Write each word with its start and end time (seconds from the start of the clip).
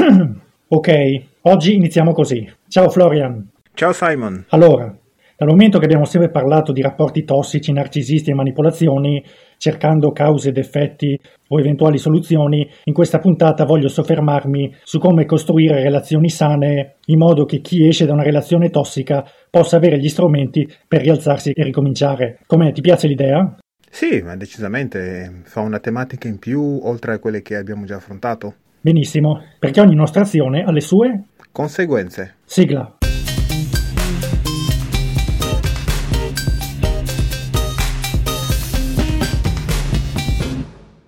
ok, 0.68 0.90
oggi 1.42 1.74
iniziamo 1.74 2.12
così. 2.12 2.48
Ciao 2.68 2.88
Florian. 2.88 3.46
Ciao 3.74 3.92
Simon. 3.92 4.46
Allora, 4.48 4.96
dal 5.36 5.48
momento 5.48 5.78
che 5.78 5.84
abbiamo 5.84 6.06
sempre 6.06 6.30
parlato 6.30 6.72
di 6.72 6.80
rapporti 6.80 7.24
tossici, 7.24 7.72
narcisisti 7.72 8.30
e 8.30 8.34
manipolazioni, 8.34 9.22
cercando 9.58 10.10
cause 10.12 10.48
ed 10.48 10.56
effetti 10.56 11.18
o 11.48 11.60
eventuali 11.60 11.98
soluzioni, 11.98 12.66
in 12.84 12.94
questa 12.94 13.18
puntata 13.18 13.64
voglio 13.64 13.88
soffermarmi 13.88 14.74
su 14.84 14.98
come 14.98 15.26
costruire 15.26 15.82
relazioni 15.82 16.30
sane 16.30 16.96
in 17.06 17.18
modo 17.18 17.44
che 17.44 17.60
chi 17.60 17.86
esce 17.86 18.06
da 18.06 18.14
una 18.14 18.22
relazione 18.22 18.70
tossica 18.70 19.24
possa 19.50 19.76
avere 19.76 19.98
gli 19.98 20.08
strumenti 20.08 20.66
per 20.88 21.02
rialzarsi 21.02 21.50
e 21.50 21.62
ricominciare. 21.62 22.38
Come 22.46 22.72
ti 22.72 22.80
piace 22.80 23.06
l'idea? 23.06 23.56
Sì, 23.90 24.22
ma 24.22 24.36
decisamente 24.36 25.42
fa 25.44 25.60
una 25.60 25.78
tematica 25.78 26.28
in 26.28 26.38
più 26.38 26.80
oltre 26.82 27.14
a 27.14 27.18
quelle 27.18 27.42
che 27.42 27.56
abbiamo 27.56 27.84
già 27.84 27.96
affrontato. 27.96 28.54
Benissimo, 28.82 29.42
perché 29.58 29.80
ogni 29.80 29.94
nostra 29.94 30.22
azione 30.22 30.62
ha 30.62 30.70
le 30.70 30.80
sue 30.80 31.24
conseguenze. 31.52 32.36
Sigla. 32.44 32.96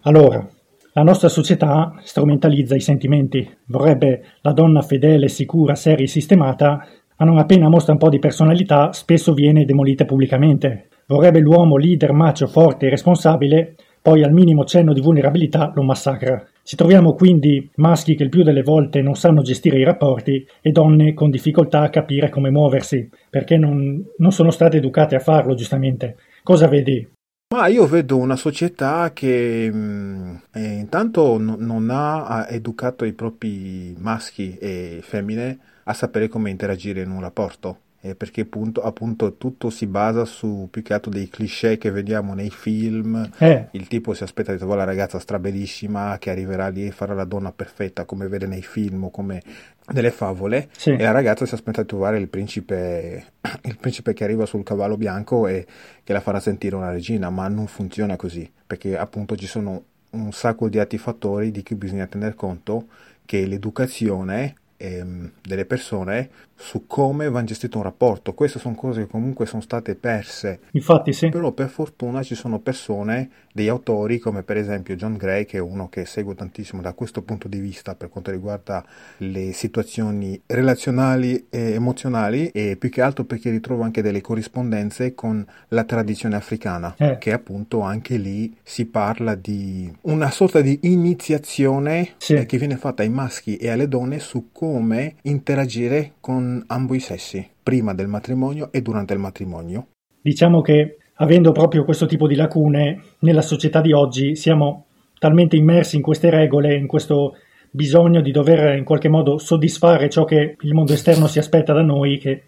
Allora, 0.03 0.47
la 0.93 1.03
nostra 1.03 1.29
società 1.29 1.95
strumentalizza 2.03 2.75
i 2.75 2.81
sentimenti, 2.81 3.49
vorrebbe 3.67 4.25
la 4.43 4.53
donna 4.53 4.83
fedele, 4.83 5.29
sicura, 5.29 5.75
seria 5.75 6.05
e 6.05 6.09
sistemata, 6.09 6.87
ma 7.17 7.25
non 7.25 7.39
appena 7.39 7.71
mostra 7.71 7.93
un 7.93 7.99
po' 7.99 8.11
di 8.11 8.19
personalità 8.19 8.93
spesso 8.93 9.33
viene 9.33 9.65
demolita 9.65 10.05
pubblicamente. 10.05 10.89
Vorrebbe 11.07 11.39
l'uomo 11.39 11.79
leader, 11.79 12.13
macio, 12.13 12.47
forte 12.47 12.87
e 12.87 12.91
responsabile, 12.91 13.77
poi 14.03 14.25
al 14.25 14.33
minimo 14.33 14.65
cenno 14.65 14.93
di 14.93 15.01
vulnerabilità 15.01 15.71
lo 15.75 15.85
massacra. 15.85 16.45
Ci 16.65 16.77
troviamo 16.77 17.15
quindi 17.15 17.71
maschi 17.77 18.17
che 18.17 18.25
il 18.25 18.29
più 18.29 18.43
delle 18.43 18.63
volte 18.63 19.01
non 19.01 19.15
sanno 19.15 19.43
gestire 19.43 19.79
i 19.79 19.85
rapporti 19.85 20.45
e 20.61 20.71
donne 20.73 21.15
con 21.15 21.31
difficoltà 21.31 21.83
a 21.83 21.91
capire 21.91 22.29
come 22.29 22.51
muoversi, 22.51 23.09
perché 23.31 23.57
non, 23.57 24.05
non 24.19 24.33
sono 24.33 24.51
state 24.51 24.79
educate 24.79 25.15
a 25.15 25.21
farlo, 25.21 25.55
giustamente. 25.55 26.17
Cosa 26.43 26.67
vedi? 26.67 27.09
Ma 27.55 27.67
io 27.67 27.87
vedo 27.87 28.17
una 28.17 28.37
società 28.37 29.13
che 29.13 29.71
mm, 29.71 30.35
eh, 30.55 30.73
intanto 30.79 31.39
n- 31.39 31.57
non 31.59 31.89
ha 31.91 32.47
educato 32.49 33.05
i 33.05 33.13
propri 33.13 33.95
maschi 33.99 34.57
e 34.57 35.01
femmine 35.03 35.59
a 35.85 35.93
sapere 35.93 36.29
come 36.29 36.51
interagire 36.51 37.03
in 37.03 37.11
un 37.11 37.21
rapporto. 37.21 37.79
Eh, 38.05 38.17
perché 38.17 38.41
appunto, 38.41 38.83
appunto, 38.83 39.37
tutto 39.37 39.71
si 39.71 39.87
basa 39.87 40.25
su 40.25 40.67
più 40.69 40.83
che 40.83 40.93
altro 40.93 41.13
dei 41.13 41.29
cliché 41.29 41.79
che 41.79 41.93
vediamo 41.93 42.35
nei 42.35 42.51
film. 42.51 43.31
Eh. 43.39 43.69
Il 43.71 43.87
tipo 43.87 44.13
si 44.13 44.25
aspetta 44.25 44.51
di 44.51 44.59
trovare 44.59 44.81
la 44.81 44.87
ragazza 44.87 45.21
strabellissima 45.21 46.19
che 46.19 46.31
arriverà 46.31 46.67
lì 46.67 46.85
e 46.85 46.91
farà 46.91 47.15
la 47.15 47.23
donna 47.23 47.53
perfetta 47.53 48.05
come 48.05 48.27
vede 48.27 48.49
nei 48.49 48.63
film 48.63 49.05
o 49.05 49.11
come 49.13 49.41
delle 49.87 50.11
favole 50.11 50.69
sì. 50.73 50.91
e 50.91 51.03
la 51.03 51.13
ragazza 51.13 51.47
si 51.47 51.55
aspetta 51.55 51.83
di 51.83 51.87
trovare 51.87 52.19
il 52.19 52.27
principe, 52.27 53.25
il 53.63 53.79
principe 53.79 54.15
che 54.15 54.25
arriva 54.25 54.47
sul 54.47 54.65
cavallo 54.65 54.97
bianco 54.97 55.47
e 55.47 55.65
che 56.03 56.13
la 56.13 56.21
farà 56.21 56.41
sentire 56.41 56.75
una 56.75 56.91
regina, 56.91 57.31
ma 57.31 57.47
non 57.47 57.69
funziona 57.69 58.17
così, 58.17 58.51
perché 58.67 58.99
appunto 58.99 59.37
ci 59.37 59.47
sono 59.47 59.85
un 60.11 60.33
sacco 60.33 60.69
di 60.69 60.81
altri 60.81 60.99
fattori 60.99 61.53
di 61.53 61.63
cui 61.63 61.77
bisogna 61.77 62.09
tener 62.09 62.35
conto 62.35 62.89
che 63.25 63.47
l'educazione 63.47 64.57
ehm, 64.77 65.31
delle 65.41 65.65
persone 65.65 66.29
su 66.63 66.87
come 66.87 67.29
va 67.29 67.43
gestito 67.43 67.79
un 67.79 67.83
rapporto. 67.83 68.35
Queste 68.35 68.61
sono 68.61 68.77
cose 68.77 69.03
che 69.03 69.11
comunque 69.11 69.47
sono 69.47 69.61
state 69.61 69.97
perse. 69.97 70.61
Infatti 70.71 71.13
sì. 71.13 71.29
Però 71.29 71.51
per 71.51 71.69
fortuna 71.69 72.23
ci 72.23 72.37
sono 72.37 72.61
persone, 72.61 73.31
dei 73.53 73.69
autori 73.69 74.19
come 74.19 74.45
per 74.45 74.57
esempio 74.57 74.95
John 74.95 75.17
Gray, 75.17 75.45
che 75.45 75.59
è 75.59 75.61
uno 75.61 75.89
che 75.89 76.07
seguo 76.07 76.35
tantissimo 76.35 76.81
da 76.81 76.95
questo 76.95 77.23
punto 77.23 77.49
di 77.49 77.59
vista 77.59 77.97
per 77.97 78.09
quanto 78.09 78.31
riguarda 78.31 78.85
le 79.19 79.53
situazioni 79.53 80.41
relazionali 80.47 81.49
e 81.51 81.73
emozionali 81.73 82.49
e 82.49 82.77
più 82.77 82.89
che 82.89 83.03
altro 83.03 83.25
perché 83.25 83.51
ritrovo 83.51 83.83
anche 83.83 84.01
delle 84.01 84.21
corrispondenze 84.21 85.15
con 85.15 85.45
la 85.69 85.85
tradizione 85.85 86.37
africana, 86.37 86.95
eh. 86.97 87.19
che 87.19 87.33
appunto 87.33 87.81
anche 87.81 88.17
lì 88.17 88.57
si 88.63 88.87
parla 88.87 89.35
di 89.35 89.93
una 90.03 90.31
sorta 90.31 90.61
di 90.61 90.79
iniziazione 90.83 92.15
sì. 92.19 92.35
Eh, 92.35 92.47
che 92.47 92.57
viene 92.57 92.77
fatta 92.77 93.03
ai 93.03 93.11
maschi 93.11 93.57
e 93.57 93.69
alle 93.69 93.89
donne 93.89 94.21
su 94.21 94.51
come 94.53 95.17
interagire 95.23 96.13
con 96.21 96.52
ambo 96.67 96.95
i 96.95 97.01
sessi, 97.01 97.47
prima 97.63 97.95
del 97.95 98.09
matrimonio 98.09 98.71
e 98.73 98.83
durante 98.83 99.13
il 99.13 99.21
matrimonio. 99.21 99.89
Diciamo 100.21 100.61
che 100.61 100.99
avendo 101.17 101.53
proprio 101.53 101.85
questo 101.85 102.07
tipo 102.07 102.27
di 102.27 102.35
lacune 102.35 103.01
nella 103.21 103.43
società 103.43 103.81
di 103.81 103.93
oggi 103.93 104.35
siamo 104.35 104.87
talmente 105.19 105.57
immersi 105.57 105.97
in 105.97 106.03
queste 106.03 106.31
regole, 106.31 106.75
in 106.75 106.87
questo 106.87 107.35
bisogno 107.71 108.21
di 108.21 108.31
dover 108.33 108.77
in 108.77 108.85
qualche 108.85 109.09
modo 109.09 109.39
soddisfare 109.39 110.11
ciò 110.11 110.25
che 110.25 110.57
il 110.61 110.75
mondo 110.75 110.93
esterno 110.93 111.27
si 111.27 111.39
aspetta 111.39 111.73
da 111.73 111.83
noi 111.83 112.19
che 112.19 112.43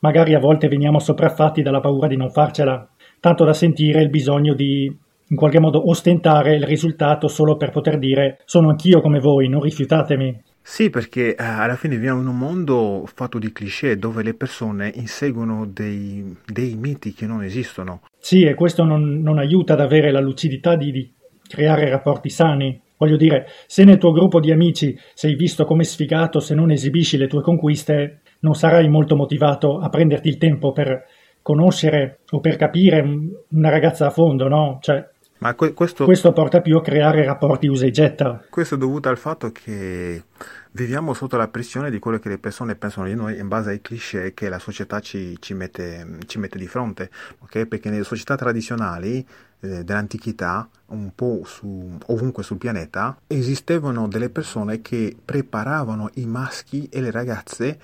magari 0.00 0.34
a 0.34 0.38
volte 0.38 0.68
veniamo 0.68 0.98
sopraffatti 0.98 1.62
dalla 1.62 1.80
paura 1.80 2.06
di 2.06 2.16
non 2.16 2.30
farcela, 2.30 2.88
tanto 3.20 3.44
da 3.44 3.52
sentire 3.52 4.02
il 4.02 4.10
bisogno 4.10 4.54
di 4.54 5.04
in 5.28 5.36
qualche 5.36 5.58
modo 5.58 5.88
ostentare 5.88 6.54
il 6.54 6.62
risultato 6.62 7.26
solo 7.26 7.56
per 7.56 7.70
poter 7.70 7.98
dire 7.98 8.38
sono 8.44 8.68
anch'io 8.68 9.00
come 9.00 9.18
voi, 9.18 9.48
non 9.48 9.60
rifiutatemi. 9.60 10.42
Sì, 10.68 10.90
perché 10.90 11.36
eh, 11.36 11.44
alla 11.44 11.76
fine 11.76 11.94
viviamo 11.94 12.20
in 12.20 12.26
un 12.26 12.36
mondo 12.36 13.04
fatto 13.06 13.38
di 13.38 13.52
cliché 13.52 13.96
dove 13.96 14.24
le 14.24 14.34
persone 14.34 14.90
inseguono 14.96 15.64
dei, 15.64 16.36
dei 16.44 16.74
miti 16.74 17.14
che 17.14 17.24
non 17.24 17.44
esistono. 17.44 18.02
Sì, 18.18 18.42
e 18.42 18.54
questo 18.54 18.82
non, 18.82 19.22
non 19.22 19.38
aiuta 19.38 19.74
ad 19.74 19.80
avere 19.80 20.10
la 20.10 20.18
lucidità 20.20 20.74
di, 20.74 20.90
di 20.90 21.08
creare 21.48 21.88
rapporti 21.88 22.30
sani. 22.30 22.78
Voglio 22.96 23.16
dire, 23.16 23.46
se 23.66 23.84
nel 23.84 23.98
tuo 23.98 24.10
gruppo 24.10 24.40
di 24.40 24.50
amici 24.50 24.98
sei 25.14 25.36
visto 25.36 25.64
come 25.64 25.84
sfigato 25.84 26.40
se 26.40 26.56
non 26.56 26.72
esibisci 26.72 27.16
le 27.16 27.28
tue 27.28 27.42
conquiste, 27.42 28.22
non 28.40 28.54
sarai 28.54 28.88
molto 28.88 29.14
motivato 29.14 29.78
a 29.78 29.88
prenderti 29.88 30.26
il 30.28 30.36
tempo 30.36 30.72
per 30.72 31.06
conoscere 31.42 32.18
o 32.30 32.40
per 32.40 32.56
capire 32.56 33.02
una 33.50 33.70
ragazza 33.70 34.06
a 34.06 34.10
fondo, 34.10 34.48
no? 34.48 34.78
Cioè, 34.82 35.10
ma 35.38 35.54
que- 35.54 35.74
questo, 35.74 36.04
questo, 36.04 36.32
porta 36.32 36.60
più 36.60 36.76
a 36.76 36.82
creare 36.82 37.24
rapporti 37.24 37.66
usa 37.66 37.86
e 37.86 37.90
getta. 37.90 38.44
Questo 38.48 38.76
è 38.76 38.78
dovuto 38.78 39.08
al 39.08 39.18
fatto 39.18 39.52
che 39.52 40.22
viviamo 40.72 41.14
sotto 41.14 41.36
la 41.36 41.48
pressione 41.48 41.90
di 41.90 41.98
quello 41.98 42.18
che 42.18 42.28
le 42.28 42.38
persone 42.38 42.74
pensano 42.74 43.06
di 43.06 43.14
noi 43.14 43.38
in 43.38 43.48
base 43.48 43.70
ai 43.70 43.80
cliché 43.80 44.34
che 44.34 44.48
la 44.48 44.58
società 44.58 45.00
ci, 45.00 45.36
ci, 45.40 45.54
mette, 45.54 46.18
ci 46.26 46.38
mette, 46.38 46.58
di 46.58 46.66
fronte. 46.66 47.10
Okay? 47.40 47.66
Perché 47.66 47.90
nelle 47.90 48.04
società 48.04 48.36
tradizionali 48.36 49.26
eh, 49.60 49.84
dell'antichità, 49.84 50.68
un 50.86 51.10
po' 51.14 51.42
su, 51.44 51.98
ovunque 52.06 52.42
sul 52.42 52.58
pianeta, 52.58 53.16
esistevano 53.26 54.08
delle 54.08 54.30
persone 54.30 54.80
che 54.80 55.16
preparavano 55.22 56.10
i 56.14 56.26
maschi 56.26 56.88
e 56.90 57.00
le 57.00 57.10
ragazze 57.10 57.78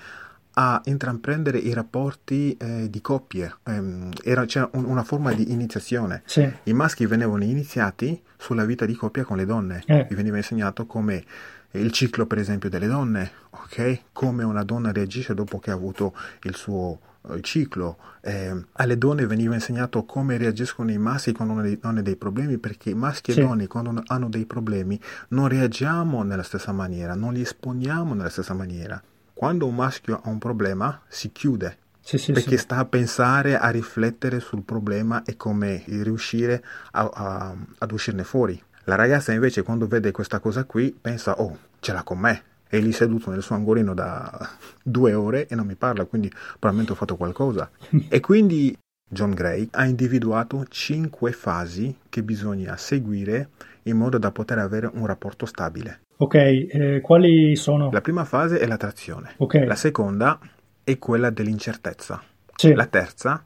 a 0.53 0.81
intraprendere 0.85 1.57
i 1.57 1.73
rapporti 1.73 2.55
eh, 2.57 2.89
di 2.89 3.01
coppie. 3.01 3.55
Eh, 3.63 4.09
era, 4.23 4.45
c'era 4.45 4.69
un, 4.73 4.85
una 4.85 5.03
forma 5.03 5.33
di 5.33 5.51
iniziazione. 5.51 6.21
Sì. 6.25 6.49
I 6.63 6.73
maschi 6.73 7.05
venivano 7.05 7.43
iniziati 7.43 8.21
sulla 8.37 8.65
vita 8.65 8.85
di 8.85 8.95
coppia 8.95 9.23
con 9.23 9.37
le 9.37 9.45
donne. 9.45 9.83
Eh. 9.85 10.07
Gli 10.09 10.15
veniva 10.15 10.37
insegnato 10.37 10.85
come 10.85 11.23
il 11.71 11.91
ciclo, 11.91 12.27
per 12.27 12.37
esempio, 12.37 12.69
delle 12.69 12.87
donne, 12.87 13.31
ok? 13.49 14.01
Come 14.13 14.43
una 14.43 14.63
donna 14.63 14.91
reagisce 14.91 15.33
dopo 15.33 15.59
che 15.59 15.71
ha 15.71 15.73
avuto 15.73 16.13
il 16.43 16.55
suo 16.55 16.99
il 17.29 17.41
ciclo. 17.41 17.97
Eh, 18.19 18.53
alle 18.73 18.97
donne 18.97 19.25
veniva 19.25 19.53
insegnato 19.53 20.03
come 20.03 20.37
reagiscono 20.37 20.91
i 20.91 20.97
maschi 20.97 21.31
quando 21.31 21.53
hanno 21.53 21.63
dei, 21.63 21.79
hanno 21.81 22.01
dei 22.01 22.17
problemi, 22.17 22.57
perché 22.57 22.93
maschi 22.93 23.31
sì. 23.31 23.39
e 23.39 23.43
donne 23.43 23.67
quando 23.67 24.03
hanno 24.07 24.27
dei 24.27 24.45
problemi 24.45 24.99
non 25.29 25.47
reagiamo 25.47 26.21
nella 26.23 26.43
stessa 26.43 26.73
maniera, 26.73 27.15
non 27.15 27.31
li 27.33 27.41
esponiamo 27.41 28.13
nella 28.13 28.29
stessa 28.29 28.53
maniera 28.53 29.01
quando 29.43 29.67
un 29.67 29.75
maschio 29.75 30.21
ha 30.23 30.29
un 30.29 30.37
problema 30.37 31.01
si 31.05 31.33
chiude 31.33 31.77
sì, 31.99 32.17
sì, 32.17 32.31
perché 32.31 32.51
sì. 32.51 32.59
sta 32.59 32.77
a 32.77 32.85
pensare, 32.85 33.57
a 33.57 33.69
riflettere 33.71 34.39
sul 34.39 34.63
problema 34.63 35.23
e 35.25 35.35
come 35.35 35.83
riuscire 35.85 36.63
a, 36.91 37.09
a, 37.13 37.55
ad 37.79 37.91
uscirne 37.91 38.23
fuori. 38.23 38.61
La 38.85 38.95
ragazza 38.95 39.33
invece 39.33 39.61
quando 39.61 39.85
vede 39.85 40.11
questa 40.11 40.39
cosa 40.39 40.63
qui 40.63 40.97
pensa 40.99 41.41
oh 41.41 41.57
ce 41.81 41.91
l'ha 41.91 42.03
con 42.03 42.19
me 42.19 42.41
è 42.69 42.79
lì 42.79 42.93
seduto 42.93 43.31
nel 43.31 43.41
suo 43.41 43.55
angolino 43.55 43.93
da 43.93 44.49
due 44.81 45.13
ore 45.13 45.47
e 45.47 45.55
non 45.55 45.65
mi 45.65 45.75
parla 45.75 46.05
quindi 46.05 46.31
probabilmente 46.51 46.93
ho 46.93 46.95
fatto 46.95 47.17
qualcosa 47.17 47.69
e 48.07 48.21
quindi 48.21 48.73
John 49.09 49.31
Gray 49.31 49.67
ha 49.71 49.83
individuato 49.83 50.65
cinque 50.69 51.33
fasi 51.33 51.93
che 52.07 52.23
bisogna 52.23 52.77
seguire 52.77 53.49
in 53.83 53.97
modo 53.97 54.17
da 54.17 54.31
poter 54.31 54.59
avere 54.59 54.89
un 54.93 55.05
rapporto 55.05 55.45
stabile. 55.45 56.02
Ok, 56.17 56.35
eh, 56.35 57.01
quali 57.01 57.55
sono? 57.55 57.89
La 57.91 58.01
prima 58.01 58.23
fase 58.23 58.59
è 58.59 58.65
l'attrazione. 58.65 59.33
Okay. 59.37 59.65
La 59.65 59.75
seconda 59.75 60.39
è 60.83 60.97
quella 60.97 61.29
dell'incertezza. 61.29 62.21
Sì. 62.55 62.73
La 62.73 62.85
terza 62.85 63.45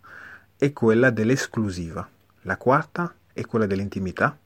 è 0.58 0.74
quella 0.74 1.10
dell'esclusiva. 1.10 2.08
La 2.42 2.58
quarta 2.58 3.14
è 3.34 3.42
quella 3.46 3.66
dell'intimità. 3.66 4.38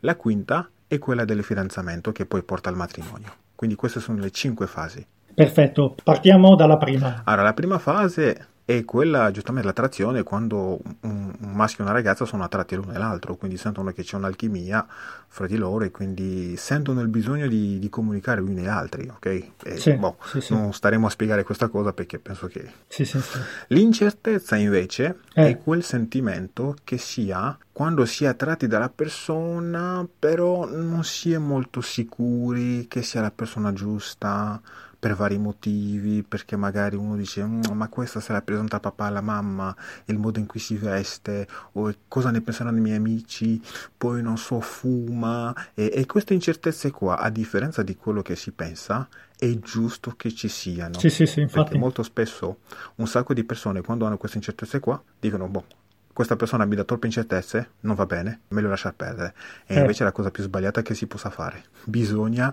La 0.00 0.16
quinta 0.16 0.68
è 0.86 0.98
quella 0.98 1.24
del 1.24 1.42
fidanzamento 1.42 2.12
che 2.12 2.26
poi 2.26 2.42
porta 2.42 2.68
al 2.68 2.76
matrimonio. 2.76 3.32
Quindi 3.54 3.76
queste 3.76 4.00
sono 4.00 4.20
le 4.20 4.30
cinque 4.30 4.66
fasi. 4.66 5.04
Perfetto, 5.34 5.94
partiamo 6.02 6.56
dalla 6.56 6.76
prima. 6.76 7.22
Allora, 7.24 7.42
la 7.42 7.54
prima 7.54 7.78
fase 7.78 8.46
E 8.70 8.84
quella, 8.84 9.30
giustamente, 9.30 9.66
l'attrazione 9.66 10.18
è 10.18 10.22
quando 10.24 10.78
un, 11.00 11.32
un 11.40 11.52
maschio 11.52 11.84
e 11.84 11.86
una 11.86 11.96
ragazza 11.96 12.26
sono 12.26 12.44
attratti 12.44 12.74
l'uno 12.74 12.92
e 12.92 12.98
l'altro, 12.98 13.34
quindi 13.36 13.56
sentono 13.56 13.92
che 13.92 14.02
c'è 14.02 14.16
un'alchimia 14.16 14.86
fra 15.26 15.46
di 15.46 15.56
loro 15.56 15.86
e 15.86 15.90
quindi 15.90 16.54
sentono 16.58 17.00
il 17.00 17.08
bisogno 17.08 17.46
di, 17.46 17.78
di 17.78 17.88
comunicare 17.88 18.42
gli 18.42 18.48
uni 18.50 18.64
e 18.64 18.68
altri, 18.68 19.08
ok? 19.08 19.26
E, 19.64 19.76
Sì, 19.78 19.94
boh, 19.94 20.18
sì, 20.22 20.42
sì. 20.42 20.52
non 20.52 20.74
staremo 20.74 21.06
a 21.06 21.10
spiegare 21.10 21.44
questa 21.44 21.68
cosa 21.68 21.94
perché 21.94 22.18
penso 22.18 22.46
che... 22.46 22.70
Sì, 22.88 23.06
sì, 23.06 23.18
sì. 23.22 23.38
L'incertezza 23.68 24.56
invece 24.56 25.20
Eh. 25.32 25.48
è 25.48 25.58
quel 25.58 25.82
sentimento 25.82 26.76
che 26.84 26.98
si 26.98 27.30
ha 27.30 27.56
quando 27.72 28.04
si 28.04 28.24
è 28.24 28.26
attratti 28.26 28.66
dalla 28.66 28.90
persona, 28.90 30.06
però 30.18 30.68
non 30.68 31.04
si 31.04 31.32
è 31.32 31.38
molto 31.38 31.80
sicuri 31.80 32.86
che 32.86 33.00
sia 33.02 33.22
la 33.22 33.30
persona 33.30 33.72
giusta 33.72 34.60
per 34.98 35.14
vari 35.14 35.38
motivi, 35.38 36.22
perché 36.24 36.56
magari 36.56 36.96
uno 36.96 37.14
dice 37.16 37.44
"Mm, 37.44 37.60
ma 37.74 37.88
questa 37.88 38.18
se 38.20 38.32
la 38.32 38.42
presenta 38.42 38.76
a 38.76 38.80
papà 38.80 39.04
alla 39.06 39.20
mamma, 39.20 39.74
il 40.06 40.18
modo 40.18 40.38
in 40.38 40.46
cui 40.46 40.58
si 40.60 40.76
veste, 40.76 41.46
o 41.72 41.92
cosa 42.08 42.30
ne 42.30 42.40
penseranno 42.40 42.78
i 42.78 42.80
miei 42.80 42.96
amici, 42.96 43.60
poi 43.96 44.22
non 44.22 44.36
so, 44.38 44.60
fuma, 44.60 45.54
e, 45.74 45.90
e 45.94 46.06
queste 46.06 46.34
incertezze 46.34 46.90
qua, 46.90 47.18
a 47.18 47.30
differenza 47.30 47.82
di 47.82 47.94
quello 47.96 48.22
che 48.22 48.34
si 48.36 48.50
pensa, 48.50 49.08
è 49.38 49.48
giusto 49.60 50.14
che 50.16 50.34
ci 50.34 50.48
siano. 50.48 50.98
Sì, 50.98 51.10
sì, 51.10 51.26
sì, 51.26 51.40
Perché 51.42 51.58
infatti. 51.58 51.78
molto 51.78 52.02
spesso 52.02 52.58
un 52.96 53.06
sacco 53.06 53.34
di 53.34 53.44
persone 53.44 53.82
quando 53.82 54.04
hanno 54.06 54.16
queste 54.18 54.38
incertezze 54.38 54.80
qua 54.80 55.00
dicono 55.20 55.46
boh, 55.46 55.64
questa 56.12 56.34
persona 56.34 56.64
mi 56.64 56.74
dà 56.74 56.82
troppe 56.82 57.06
incertezze, 57.06 57.70
non 57.82 57.94
va 57.94 58.04
bene, 58.04 58.40
meglio 58.48 58.68
lasciar 58.68 58.94
perdere. 58.94 59.34
E 59.66 59.76
Eh. 59.76 59.78
invece 59.78 60.02
è 60.02 60.06
la 60.06 60.10
cosa 60.12 60.32
più 60.32 60.42
sbagliata 60.42 60.82
che 60.82 60.94
si 60.94 61.06
possa 61.06 61.30
fare. 61.30 61.66
Bisogna 61.84 62.52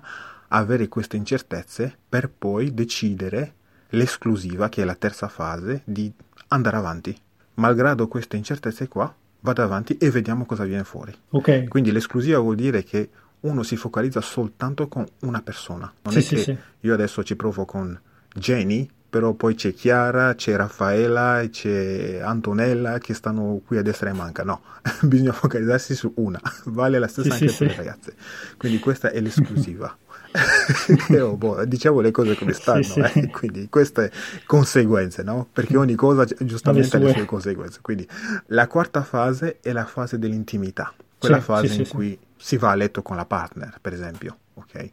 avere 0.49 0.87
queste 0.87 1.17
incertezze 1.17 1.97
per 2.07 2.29
poi 2.29 2.73
decidere 2.73 3.53
l'esclusiva, 3.89 4.69
che 4.69 4.81
è 4.81 4.85
la 4.85 4.95
terza 4.95 5.27
fase, 5.27 5.81
di 5.85 6.11
andare 6.49 6.77
avanti. 6.77 7.17
Malgrado 7.55 8.07
queste 8.07 8.37
incertezze 8.37 8.87
qua, 8.87 9.13
vado 9.39 9.63
avanti 9.63 9.97
e 9.97 10.09
vediamo 10.09 10.45
cosa 10.45 10.63
viene 10.65 10.83
fuori. 10.83 11.13
Ok. 11.29 11.67
Quindi 11.67 11.91
l'esclusiva 11.91 12.39
vuol 12.39 12.55
dire 12.55 12.83
che 12.83 13.09
uno 13.41 13.63
si 13.63 13.75
focalizza 13.75 14.21
soltanto 14.21 14.87
con 14.87 15.05
una 15.21 15.41
persona. 15.41 15.91
Non 16.01 16.13
Sì, 16.13 16.19
è 16.19 16.21
sì, 16.21 16.35
che 16.35 16.41
sì. 16.41 16.57
io 16.81 16.93
adesso 16.93 17.23
ci 17.23 17.35
provo 17.35 17.65
con 17.65 17.97
Jenny, 18.33 18.89
però 19.07 19.33
poi 19.33 19.55
c'è 19.55 19.73
Chiara, 19.73 20.35
c'è 20.35 20.55
Raffaella 20.55 21.41
e 21.41 21.49
c'è 21.49 22.19
Antonella 22.21 22.97
che 22.97 23.13
stanno 23.13 23.61
qui 23.65 23.77
a 23.77 23.81
destra 23.81 24.09
e 24.09 24.13
manca. 24.13 24.43
No, 24.43 24.61
bisogna 25.03 25.31
focalizzarsi 25.31 25.95
su 25.95 26.11
una. 26.15 26.41
Vale 26.65 26.99
la 26.99 27.07
stessa 27.07 27.33
anche 27.33 27.53
per 27.53 27.67
le 27.67 27.75
ragazze. 27.75 28.15
Quindi 28.57 28.79
questa 28.79 29.11
è 29.11 29.21
l'esclusiva. 29.21 29.95
Oh, 31.21 31.35
boh, 31.37 31.63
diciamo 31.65 31.99
le 32.01 32.11
cose 32.11 32.35
come 32.35 32.53
stanno, 32.53 32.81
sì. 32.81 32.99
eh. 32.99 33.29
quindi 33.29 33.67
queste 33.69 34.11
conseguenze, 34.45 35.23
no? 35.23 35.47
Perché 35.51 35.77
ogni 35.77 35.95
cosa 35.95 36.25
giustamente 36.39 36.97
ha 36.97 36.99
le 36.99 37.11
sue. 37.13 37.25
conseguenze. 37.25 37.79
Quindi 37.81 38.07
la 38.47 38.67
quarta 38.67 39.03
fase 39.03 39.59
è 39.61 39.71
la 39.71 39.85
fase 39.85 40.19
dell'intimità, 40.19 40.93
quella 41.17 41.37
Sì, 41.37 41.43
fase 41.43 41.73
in 41.75 41.87
cui 41.87 42.19
si 42.37 42.57
va 42.57 42.71
a 42.71 42.75
letto 42.75 43.01
con 43.01 43.15
la 43.15 43.25
partner, 43.25 43.77
per 43.81 43.93
esempio, 43.93 44.37
ok? 44.55 44.89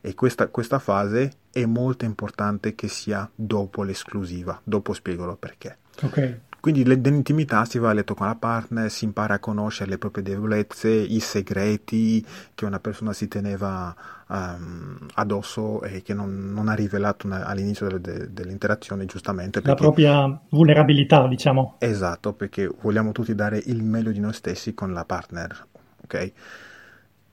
E 0.00 0.14
questa, 0.14 0.48
questa 0.48 0.78
fase 0.78 1.32
è 1.52 1.64
molto 1.64 2.04
importante 2.04 2.74
che 2.74 2.88
sia 2.88 3.28
dopo 3.34 3.82
l'esclusiva, 3.84 4.60
dopo 4.64 4.92
spiegherò 4.92 5.36
perché. 5.36 5.78
Ok. 6.02 6.38
Quindi 6.62 6.84
nell'intimità 6.84 7.64
si 7.64 7.78
va 7.78 7.90
a 7.90 7.92
letto 7.92 8.14
con 8.14 8.26
la 8.28 8.36
partner, 8.36 8.88
si 8.88 9.04
impara 9.04 9.34
a 9.34 9.38
conoscere 9.40 9.90
le 9.90 9.98
proprie 9.98 10.22
debolezze, 10.22 10.88
i 10.90 11.18
segreti 11.18 12.24
che 12.54 12.64
una 12.64 12.78
persona 12.78 13.12
si 13.12 13.26
teneva 13.26 13.92
ehm, 14.30 15.08
addosso 15.14 15.82
e 15.82 16.02
che 16.02 16.14
non, 16.14 16.52
non 16.52 16.68
ha 16.68 16.74
rivelato 16.74 17.26
all'inizio 17.30 17.88
delle- 17.88 18.00
de- 18.00 18.32
dell'interazione, 18.32 19.06
giustamente. 19.06 19.60
La 19.64 19.74
Perché, 19.74 19.82
propria 19.82 20.40
vulnerabilità, 20.50 21.26
diciamo. 21.26 21.78
Esatto, 21.78 22.32
perché 22.32 22.66
vogliamo 22.80 23.10
tutti 23.12 23.34
dare 23.34 23.58
il 23.58 23.82
meglio 23.82 24.12
di 24.12 24.20
noi 24.20 24.32
stessi 24.32 24.72
con 24.72 24.92
la 24.92 25.04
partner, 25.04 25.66
ok? 26.04 26.32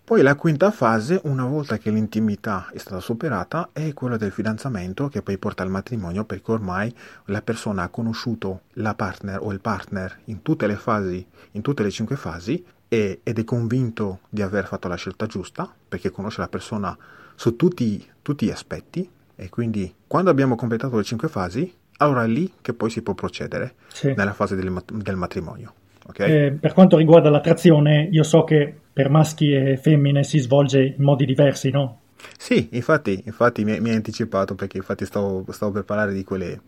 Poi 0.10 0.24
la 0.24 0.34
quinta 0.34 0.72
fase, 0.72 1.22
una 1.26 1.46
volta 1.46 1.78
che 1.78 1.92
l'intimità 1.92 2.68
è 2.74 2.80
stata 2.80 3.00
superata, 3.00 3.70
è 3.74 3.94
quella 3.94 4.18
del 4.18 4.32
fidanzamento 4.32 5.08
che 5.08 5.22
poi 5.22 5.38
porta 5.38 5.62
al 5.62 5.70
matrimonio 5.70 6.26
perché 6.26 6.50
ormai 6.52 6.92
la 7.26 7.44
persona 7.44 7.84
ha 7.84 7.90
conosciuto 7.90 8.62
la 8.74 8.96
partner 8.96 9.38
o 9.40 9.52
il 9.52 9.60
partner 9.62 10.22
in 10.26 10.42
tutte 10.42 10.66
le 10.66 10.78
fasi, 10.78 11.24
in 11.52 11.62
tutte 11.62 11.84
le 11.84 11.92
cinque 11.92 12.16
fasi 12.16 12.66
e- 12.88 13.20
ed 13.22 13.38
è 13.38 13.44
convinto 13.44 14.22
di 14.30 14.42
aver 14.42 14.66
fatto 14.66 14.88
la 14.88 14.96
scelta 14.96 15.28
giusta 15.28 15.72
perché 15.88 16.10
conosce 16.10 16.42
la 16.42 16.48
persona 16.48 16.98
su 17.36 17.56
tutti, 17.56 18.04
tutti 18.24 18.48
gli 18.48 18.52
aspetti 18.52 19.08
e 19.36 19.50
quindi 19.50 19.94
quando 20.08 20.32
abbiamo 20.32 20.56
completato 20.56 20.98
le 20.98 21.04
cinque 21.04 21.28
fasi, 21.28 21.72
allora 21.98 22.24
è 22.24 22.28
lì 22.28 22.52
che 22.62 22.74
poi 22.74 22.90
si 22.90 23.04
può 23.04 23.14
procedere 23.14 23.76
Sì. 23.90 24.12
nella 24.16 24.34
fase 24.34 24.56
del, 24.56 24.74
del 24.92 25.16
matrimonio. 25.18 25.74
Ok? 26.10 26.20
Eh, 26.20 26.58
per 26.60 26.74
quanto 26.74 26.98
riguarda 26.98 27.30
l'attrazione, 27.30 28.08
io 28.12 28.24
so 28.24 28.44
che 28.44 28.74
per 28.92 29.10
maschi 29.10 29.54
e 29.54 29.78
femmine 29.78 30.24
si 30.24 30.40
svolge 30.40 30.82
in 30.98 31.04
modi 31.04 31.26
diversi, 31.26 31.70
no? 31.70 32.02
Sì, 32.38 32.68
infatti, 32.74 33.22
infatti 33.26 33.64
mi, 33.64 33.80
mi 33.80 33.90
hai 33.90 33.96
anticipato 33.96 34.54
perché 34.56 34.78
infatti 34.78 35.06
stavo, 35.06 35.46
stavo 35.52 35.72
per 35.72 35.84
parlare 35.86 36.14
di 36.14 36.24
quelle, 36.24 36.62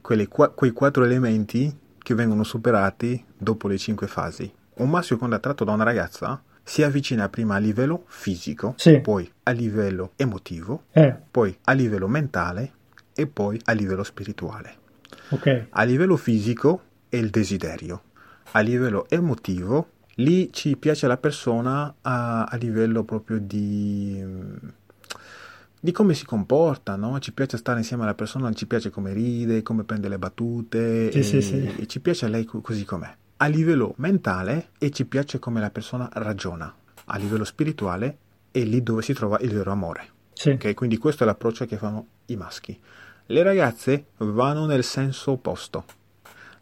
quelle 0.00 0.28
qua- 0.28 0.50
quei 0.50 0.70
quattro 0.70 1.04
elementi 1.04 1.74
che 1.98 2.14
vengono 2.14 2.44
superati 2.44 3.24
dopo 3.36 3.66
le 3.66 3.78
cinque 3.78 4.06
fasi. 4.06 4.50
Un 4.74 4.90
maschio 4.90 5.16
quando 5.16 5.34
è 5.34 5.38
attratto 5.38 5.64
da 5.64 5.72
una 5.72 5.82
ragazza 5.84 6.40
si 6.62 6.82
avvicina 6.82 7.28
prima 7.28 7.56
a 7.56 7.58
livello 7.58 8.04
fisico, 8.06 8.74
Sì. 8.76 9.00
poi 9.00 9.28
a 9.44 9.50
livello 9.50 10.12
emotivo, 10.16 10.84
Eh, 10.92 11.14
poi 11.30 11.56
a 11.64 11.72
livello 11.72 12.06
mentale 12.08 12.72
e 13.14 13.26
poi 13.26 13.58
a 13.64 13.72
livello 13.72 14.04
spirituale. 14.04 14.74
ok. 15.30 15.66
A 15.70 15.82
livello 15.84 16.16
fisico 16.16 16.82
è 17.08 17.16
il 17.16 17.30
desiderio, 17.30 18.02
a 18.56 18.60
livello 18.60 19.06
emotivo 19.10 19.90
lì 20.16 20.50
ci 20.50 20.76
piace 20.78 21.06
la 21.06 21.18
persona 21.18 21.94
a, 22.00 22.44
a 22.44 22.56
livello 22.56 23.04
proprio 23.04 23.38
di, 23.38 24.24
di 25.78 25.92
come 25.92 26.14
si 26.14 26.24
comporta, 26.24 26.96
no? 26.96 27.18
Ci 27.18 27.32
piace 27.34 27.58
stare 27.58 27.80
insieme 27.80 28.04
alla 28.04 28.14
persona, 28.14 28.50
ci 28.54 28.66
piace 28.66 28.88
come 28.88 29.12
ride, 29.12 29.62
come 29.62 29.84
prende 29.84 30.08
le 30.08 30.18
battute 30.18 31.12
Sì, 31.12 31.18
e, 31.18 31.22
sì, 31.22 31.42
sì. 31.42 31.74
e 31.80 31.86
ci 31.86 32.00
piace 32.00 32.28
lei 32.28 32.46
co- 32.46 32.62
così 32.62 32.86
com'è. 32.86 33.14
A 33.36 33.46
livello 33.46 33.92
mentale 33.98 34.70
e 34.78 34.90
ci 34.90 35.04
piace 35.04 35.38
come 35.38 35.60
la 35.60 35.68
persona 35.68 36.08
ragiona. 36.14 36.74
A 37.04 37.18
livello 37.18 37.44
spirituale 37.44 38.16
è 38.50 38.60
lì 38.60 38.82
dove 38.82 39.02
si 39.02 39.12
trova 39.12 39.38
il 39.40 39.50
vero 39.52 39.70
amore. 39.70 40.08
Sì. 40.32 40.48
Ok, 40.50 40.72
quindi 40.72 40.96
questo 40.96 41.24
è 41.24 41.26
l'approccio 41.26 41.66
che 41.66 41.76
fanno 41.76 42.06
i 42.26 42.36
maschi. 42.36 42.80
Le 43.26 43.42
ragazze 43.42 44.06
vanno 44.16 44.64
nel 44.64 44.82
senso 44.82 45.32
opposto. 45.32 45.84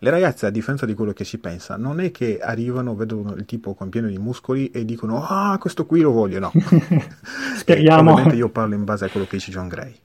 Le 0.04 0.10
ragazze, 0.10 0.44
a 0.44 0.50
differenza 0.50 0.84
di 0.84 0.92
quello 0.92 1.14
che 1.14 1.24
si 1.24 1.38
pensa, 1.38 1.78
non 1.78 1.98
è 1.98 2.10
che 2.10 2.38
arrivano, 2.38 2.94
vedono 2.94 3.34
il 3.36 3.46
tipo 3.46 3.72
con 3.72 3.88
pieno 3.88 4.08
di 4.08 4.18
muscoli 4.18 4.70
e 4.70 4.84
dicono 4.84 5.24
ah, 5.24 5.56
questo 5.56 5.86
qui 5.86 6.02
lo 6.02 6.10
voglio, 6.10 6.40
no. 6.40 6.52
Speriamo. 7.56 8.10
Ovviamente 8.10 8.36
io 8.36 8.50
parlo 8.50 8.74
in 8.74 8.84
base 8.84 9.06
a 9.06 9.08
quello 9.08 9.24
che 9.24 9.38
dice 9.38 9.50
John 9.50 9.66
Gray. 9.66 9.96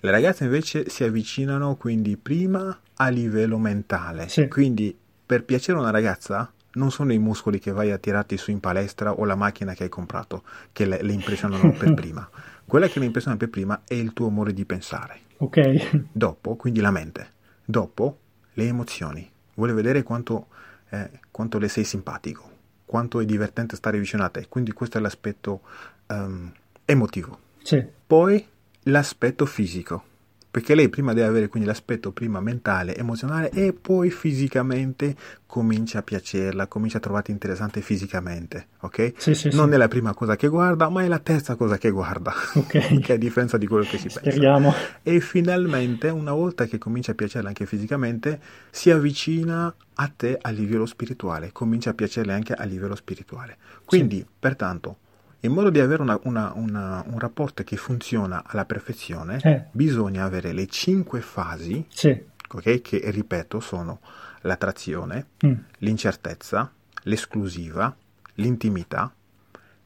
Le 0.00 0.10
ragazze 0.10 0.44
invece 0.44 0.90
si 0.90 1.04
avvicinano 1.04 1.76
quindi 1.76 2.18
prima 2.18 2.78
a 2.96 3.08
livello 3.08 3.56
mentale. 3.56 4.28
Sì. 4.28 4.46
Quindi 4.46 4.94
per 5.24 5.44
piacere 5.44 5.78
a 5.78 5.80
una 5.80 5.90
ragazza 5.90 6.52
non 6.72 6.90
sono 6.90 7.14
i 7.14 7.18
muscoli 7.18 7.58
che 7.58 7.72
vai 7.72 7.92
a 7.92 7.96
tirarti 7.96 8.36
su 8.36 8.50
in 8.50 8.60
palestra 8.60 9.14
o 9.14 9.24
la 9.24 9.36
macchina 9.36 9.72
che 9.72 9.84
hai 9.84 9.88
comprato 9.88 10.42
che 10.70 10.84
le, 10.84 11.00
le 11.00 11.14
impressionano 11.14 11.72
per 11.72 11.94
prima. 11.96 12.28
Quella 12.66 12.88
che 12.88 12.98
le 12.98 13.06
impressiona 13.06 13.38
per 13.38 13.48
prima 13.48 13.80
è 13.86 13.94
il 13.94 14.12
tuo 14.12 14.26
amore 14.26 14.52
di 14.52 14.66
pensare. 14.66 15.20
Ok. 15.38 16.08
Dopo, 16.12 16.56
quindi 16.56 16.80
la 16.80 16.90
mente. 16.90 17.30
Dopo, 17.64 18.18
le 18.52 18.66
emozioni. 18.66 19.30
Vuole 19.56 19.74
vedere 19.74 20.02
quanto, 20.02 20.46
eh, 20.90 21.10
quanto 21.30 21.58
le 21.58 21.68
sei 21.68 21.84
simpatico, 21.84 22.50
quanto 22.86 23.20
è 23.20 23.26
divertente 23.26 23.76
stare 23.76 23.98
vicino 23.98 24.24
a 24.24 24.30
te. 24.30 24.46
Quindi 24.48 24.72
questo 24.72 24.96
è 24.96 25.00
l'aspetto 25.00 25.60
ehm, 26.06 26.52
emotivo. 26.84 27.38
Sì. 27.62 27.84
Poi 28.06 28.46
l'aspetto 28.84 29.44
fisico. 29.44 30.14
Perché 30.56 30.74
lei 30.74 30.88
prima 30.88 31.12
deve 31.12 31.26
avere 31.26 31.48
quindi 31.48 31.68
l'aspetto 31.68 32.12
prima 32.12 32.40
mentale, 32.40 32.96
emozionale 32.96 33.50
e 33.50 33.74
poi 33.74 34.08
fisicamente 34.08 35.14
comincia 35.44 35.98
a 35.98 36.02
piacerla, 36.02 36.66
comincia 36.66 36.96
a 36.96 37.00
trovarti 37.00 37.30
interessante 37.30 37.82
fisicamente, 37.82 38.68
ok? 38.80 39.12
Sì, 39.18 39.34
sì, 39.34 39.50
non 39.52 39.68
sì. 39.68 39.74
è 39.74 39.76
la 39.76 39.88
prima 39.88 40.14
cosa 40.14 40.34
che 40.34 40.48
guarda, 40.48 40.88
ma 40.88 41.02
è 41.02 41.08
la 41.08 41.18
terza 41.18 41.56
cosa 41.56 41.76
che 41.76 41.90
guarda. 41.90 42.32
Ok. 42.54 43.00
che 43.04 43.12
a 43.12 43.16
differenza 43.18 43.58
di 43.58 43.66
quello 43.66 43.82
che 43.84 43.98
si 43.98 44.04
pensa. 44.04 44.20
Speriamo. 44.20 44.72
E 45.02 45.20
finalmente, 45.20 46.08
una 46.08 46.32
volta 46.32 46.64
che 46.64 46.78
comincia 46.78 47.12
a 47.12 47.14
piacerle 47.16 47.48
anche 47.48 47.66
fisicamente, 47.66 48.40
si 48.70 48.90
avvicina 48.90 49.74
a 49.92 50.12
te 50.16 50.38
a 50.40 50.48
livello 50.48 50.86
spirituale, 50.86 51.52
comincia 51.52 51.90
a 51.90 51.92
piacerle 51.92 52.32
anche 52.32 52.54
a 52.54 52.64
livello 52.64 52.94
spirituale. 52.94 53.58
Quindi, 53.84 54.24
pertanto, 54.38 55.00
in 55.40 55.52
modo 55.52 55.70
di 55.70 55.78
avere 55.80 56.02
una- 56.02 56.18
una- 56.24 56.52
una- 56.54 57.04
un 57.06 57.18
rapporto 57.18 57.62
che 57.62 57.76
funziona 57.76 58.42
alla 58.46 58.64
perfezione, 58.64 59.38
Eh. 59.42 59.64
bisogna 59.70 60.24
avere 60.24 60.52
le 60.52 60.66
cinque 60.66 61.20
fasi, 61.20 61.84
Sì. 61.88 62.18
ok, 62.52 62.80
che 62.82 63.00
ripeto 63.10 63.60
sono 63.60 64.00
l'attrazione, 64.42 65.26
Mm. 65.46 65.52
l'incertezza, 65.78 66.70
l'esclusiva, 67.02 67.94
l'intimità 68.34 69.12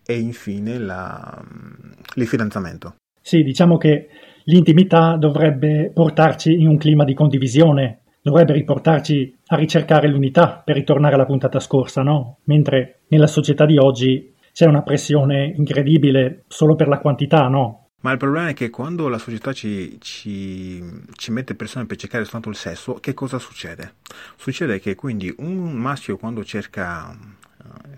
e 0.04 0.19
infine 0.19 0.78
la- 0.78 1.42
il 2.14 2.26
fidanzamento. 2.26 2.95
Sì, 3.21 3.42
diciamo 3.42 3.76
che 3.76 4.09
l'intimità 4.45 5.16
dovrebbe 5.16 5.90
portarci 5.95 6.52
in 6.52 6.66
un 6.66 6.78
clima 6.78 7.04
di 7.04 7.14
condivisione, 7.14 8.00
dovrebbe 8.23 8.52
riportarci 8.54 9.37
a 9.49 9.57
ricercare 9.57 10.09
l'unità 10.09 10.61
per 10.64 10.75
ritornare 10.76 11.14
alla 11.14 11.26
puntata 11.26 11.61
scorsa, 11.61 12.02
no? 12.02 12.38
Mentre 12.45 13.00
nella 13.09 13.26
società 13.26 13.66
di 13.66 13.76
oggi 13.78 14.33
c'è 14.52 14.66
una 14.66 14.83
pressione 14.83 15.52
incredibile 15.57 16.45
solo 16.49 16.75
per 16.75 16.88
la 16.88 16.99
quantità, 16.99 17.47
no? 17.49 17.80
Ma 18.02 18.12
il 18.12 18.19
problema 18.19 18.49
è 18.49 18.54
che 18.54 18.71
quando 18.71 19.09
la 19.09 19.19
società 19.19 19.52
ci, 19.52 19.99
ci, 20.00 20.83
ci, 21.12 21.30
mette 21.33 21.54
persone 21.54 21.85
per 21.85 21.99
cercare 21.99 22.25
soltanto 22.25 22.49
il 22.49 22.57
sesso, 22.57 22.95
che 22.95 23.12
cosa 23.12 23.38
succede? 23.38 23.97
Succede 24.37 24.80
che 24.80 24.95
quindi 24.95 25.33
un 25.38 25.73
maschio 25.73 26.16
quando 26.16 26.42
cerca 26.42 27.11
uh, 27.11 27.97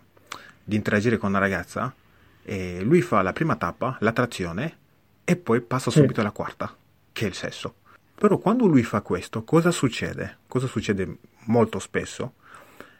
di 0.65 0.75
interagire 0.75 1.19
con 1.19 1.31
una 1.31 1.39
ragazza, 1.39 1.95
eh, 2.43 2.83
lui 2.83 3.01
fa 3.01 3.23
la 3.23 3.33
prima 3.33 3.55
tappa, 3.55 3.97
l'attrazione, 4.01 4.77
e 5.23 5.37
poi 5.37 5.61
passa 5.61 5.93
sì. 5.93 6.01
subito 6.01 6.21
alla 6.21 6.33
quarta, 6.33 6.75
che 7.13 7.25
è 7.25 7.29
il 7.29 7.35
sesso. 7.35 7.77
Però 8.15 8.39
quando 8.39 8.67
lui 8.67 8.83
fa 8.83 9.03
questo, 9.03 9.45
cosa 9.45 9.71
succede? 9.71 10.39
Cosa 10.49 10.67
succede 10.67 11.19
molto 11.47 11.79
spesso? 11.79 12.35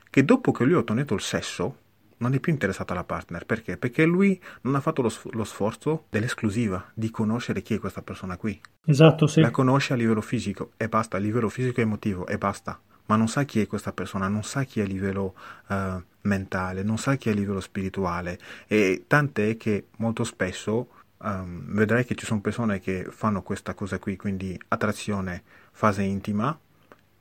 Che 0.09 0.25
dopo 0.25 0.53
che 0.53 0.65
lui 0.65 0.75
ha 0.75 0.79
ottenuto 0.79 1.15
il 1.15 1.21
sesso, 1.21 1.79
non 2.23 2.35
è 2.35 2.41
più 2.41 2.53
interessato 2.53 2.93
alla 2.93 3.05
partner. 3.05 3.45
Perché? 3.45 3.77
Perché 3.77 4.05
lui 4.05 4.41
non 4.63 4.77
ha 4.77 4.81
fatto 4.81 5.03
lo, 5.03 5.13
lo, 5.33 5.45
sforzo 5.45 6.05
dell'esclusiva, 6.09 6.91
di 6.95 7.11
conoscere 7.11 7.61
chi 7.61 7.75
è 7.75 7.79
questa 7.79 8.01
persona 8.01 8.37
qui. 8.37 8.59
Esatto, 8.87 9.27
sì. 9.27 9.41
La 9.41 9.51
conosce 9.51 9.93
a 9.93 9.97
livello 9.97 10.21
fisico 10.21 10.71
e 10.77 10.89
basta, 10.89 11.17
a 11.17 11.21
livello 11.21 11.49
fisico 11.49 11.81
e 11.81 11.83
emotivo 11.83 12.27
e 12.27 12.39
basta. 12.39 12.81
Ma 13.07 13.17
non 13.17 13.29
sa 13.29 13.43
chi 13.43 13.61
è 13.61 13.67
questa 13.67 13.93
persona, 13.93 14.29
non 14.29 14.45
sa 14.45 14.63
chi 14.63 14.81
è 14.81 14.85
a 14.85 14.87
livello 14.87 15.35
uh, 15.67 16.01
mentale, 16.23 16.85
non 16.85 16.97
sa 16.99 17.17
chi 17.17 17.29
è 17.29 17.33
a 17.33 17.35
livello 17.35 17.61
spirituale. 17.61 18.39
E 18.69 19.05
tant'è 19.07 19.57
che 19.57 19.89
molto 19.97 20.23
spesso 20.23 20.89
um, 21.19 21.75
vedrai 21.75 22.05
che 22.05 22.15
ci 22.15 22.25
sono 22.25 22.41
persone 22.41 22.81
che 22.81 23.07
fanno 23.11 23.43
questa 23.43 23.75
cosa 23.75 23.99
qui, 23.99 24.17
quindi 24.17 24.59
attrazione, 24.69 25.43
fase 25.73 26.03
intima, 26.03 26.57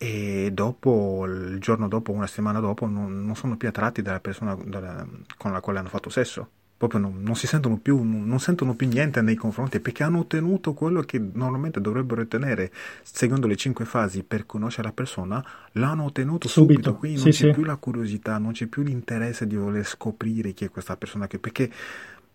e 0.03 0.50
dopo, 0.51 1.25
il 1.27 1.60
giorno 1.60 1.88
dopo, 1.88 2.12
una 2.12 2.25
settimana 2.25 2.60
dopo, 2.60 2.88
non, 2.88 3.24
non 3.24 3.36
sono 3.36 3.55
più 3.55 3.67
attratti 3.67 4.01
dalla 4.01 4.20
persona 4.20 4.58
dalla, 4.65 5.05
con 5.38 5.51
la 5.51 5.60
quale 5.60 5.77
hanno 5.77 5.89
fatto 5.89 6.10
sesso. 6.10 6.50
Proprio 6.75 7.00
non, 7.00 7.22
non 7.22 7.36
si 7.36 7.46
sentono 7.46 7.77
più, 7.77 8.01
non 8.01 8.39
sentono 8.39 8.74
più 8.74 8.88
niente 8.88 9.22
nei 9.22 9.36
confronti 9.36 9.79
perché 9.79 10.01
hanno 10.01 10.17
ottenuto 10.17 10.74
quello 10.74 11.01
che 11.01 11.22
normalmente 11.34 11.79
dovrebbero 11.79 12.22
ottenere 12.22 12.72
seguendo 13.03 13.46
le 13.46 13.55
cinque 13.55 13.86
fasi 13.86 14.24
per 14.24 14.48
conoscere 14.48 14.88
la 14.88 14.93
persona, 14.93 15.46
l'hanno 15.74 16.05
ottenuto 16.05 16.48
subito, 16.48 16.74
subito 16.74 16.96
quindi 16.96 17.22
non 17.22 17.31
sì, 17.31 17.43
c'è 17.43 17.48
sì. 17.50 17.53
più 17.53 17.63
la 17.63 17.75
curiosità, 17.75 18.39
non 18.39 18.53
c'è 18.53 18.65
più 18.65 18.81
l'interesse 18.81 19.46
di 19.46 19.55
voler 19.55 19.86
scoprire 19.86 20.53
chi 20.53 20.65
è 20.65 20.72
questa 20.72 20.98
persona 20.98 21.27
perché 21.27 21.70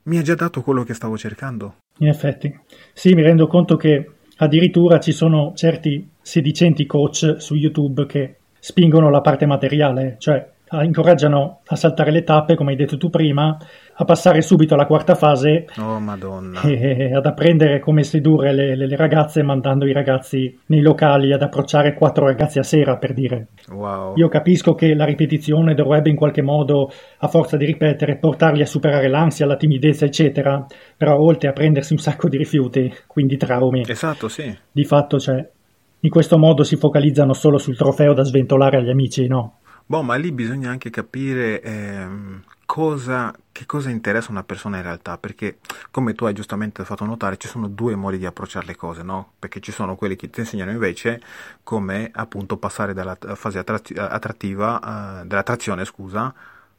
mi 0.04 0.18
ha 0.18 0.22
già 0.22 0.36
dato 0.36 0.62
quello 0.62 0.84
che 0.84 0.94
stavo 0.94 1.18
cercando. 1.18 1.78
In 1.98 2.06
effetti, 2.06 2.56
sì, 2.92 3.12
mi 3.14 3.22
rendo 3.22 3.48
conto 3.48 3.76
che 3.76 4.10
addirittura 4.36 4.98
ci 5.00 5.12
sono 5.12 5.52
certi 5.54 6.08
sedicenti 6.20 6.86
coach 6.86 7.36
su 7.38 7.54
YouTube 7.54 8.06
che 8.06 8.36
spingono 8.58 9.10
la 9.10 9.20
parte 9.20 9.46
materiale, 9.46 10.16
cioè 10.18 10.54
incoraggiano 10.82 11.60
a 11.66 11.76
saltare 11.76 12.10
le 12.10 12.24
tappe, 12.24 12.56
come 12.56 12.72
hai 12.72 12.76
detto 12.76 12.96
tu 12.96 13.08
prima, 13.08 13.56
a 13.98 14.04
passare 14.04 14.42
subito 14.42 14.74
alla 14.74 14.86
quarta 14.86 15.14
fase 15.14 15.66
oh, 15.78 16.00
Madonna. 16.00 16.60
e 16.62 17.14
ad 17.14 17.24
apprendere 17.24 17.78
come 17.78 18.02
sedurre 18.02 18.52
le, 18.52 18.74
le, 18.74 18.86
le, 18.86 18.96
ragazze 18.96 19.42
mandando 19.42 19.86
i 19.86 19.92
ragazzi 19.92 20.58
nei 20.66 20.80
locali 20.80 21.32
ad 21.32 21.42
approcciare 21.42 21.94
quattro 21.94 22.26
ragazzi 22.26 22.58
a 22.58 22.64
sera, 22.64 22.96
per 22.96 23.12
dire. 23.12 23.48
Wow. 23.70 24.16
Io 24.16 24.28
capisco 24.28 24.74
che 24.74 24.94
la 24.94 25.04
ripetizione 25.04 25.74
dovrebbe 25.74 26.10
in 26.10 26.16
qualche 26.16 26.42
modo, 26.42 26.90
a 27.18 27.28
forza 27.28 27.56
di 27.56 27.64
ripetere, 27.64 28.16
portarli 28.16 28.62
a 28.62 28.66
superare 28.66 29.08
l'ansia, 29.08 29.46
la 29.46 29.56
timidezza, 29.56 30.04
eccetera, 30.04 30.66
però 30.96 31.16
oltre 31.18 31.48
a 31.48 31.52
prendersi 31.52 31.92
un 31.92 31.98
sacco 31.98 32.28
di 32.28 32.36
rifiuti, 32.36 32.92
quindi 33.06 33.36
traumi. 33.36 33.84
Esatto, 33.86 34.28
sì. 34.28 34.54
Di 34.72 34.84
fatto, 34.84 35.18
cioè, 35.20 35.48
in 36.00 36.10
questo 36.10 36.38
modo 36.38 36.64
si 36.64 36.76
focalizzano 36.76 37.32
solo 37.32 37.56
sul 37.58 37.76
trofeo 37.76 38.12
da 38.12 38.24
sventolare 38.24 38.78
agli 38.78 38.90
amici, 38.90 39.26
no? 39.28 39.58
Boh, 39.88 40.02
ma 40.02 40.16
lì 40.16 40.32
bisogna 40.32 40.70
anche 40.70 40.90
capire 40.90 41.62
ehm, 41.62 42.42
cosa, 42.64 43.32
che 43.52 43.66
cosa 43.66 43.88
interessa 43.88 44.32
una 44.32 44.42
persona 44.42 44.78
in 44.78 44.82
realtà, 44.82 45.16
perché 45.16 45.58
come 45.92 46.12
tu 46.14 46.24
hai 46.24 46.34
giustamente 46.34 46.84
fatto 46.84 47.04
notare 47.04 47.36
ci 47.36 47.46
sono 47.46 47.68
due 47.68 47.94
modi 47.94 48.18
di 48.18 48.26
approcciare 48.26 48.66
le 48.66 48.74
cose, 48.74 49.04
no? 49.04 49.34
Perché 49.38 49.60
ci 49.60 49.70
sono 49.70 49.94
quelli 49.94 50.16
che 50.16 50.28
ti 50.28 50.40
insegnano 50.40 50.72
invece 50.72 51.22
come 51.62 52.10
appunto 52.12 52.56
passare 52.56 52.94
dalla 52.94 53.16
fase 53.36 53.60
attrattiva, 53.60 55.20
uh, 55.22 55.26
dell'attrazione, 55.26 55.84
scusa, 55.84 56.34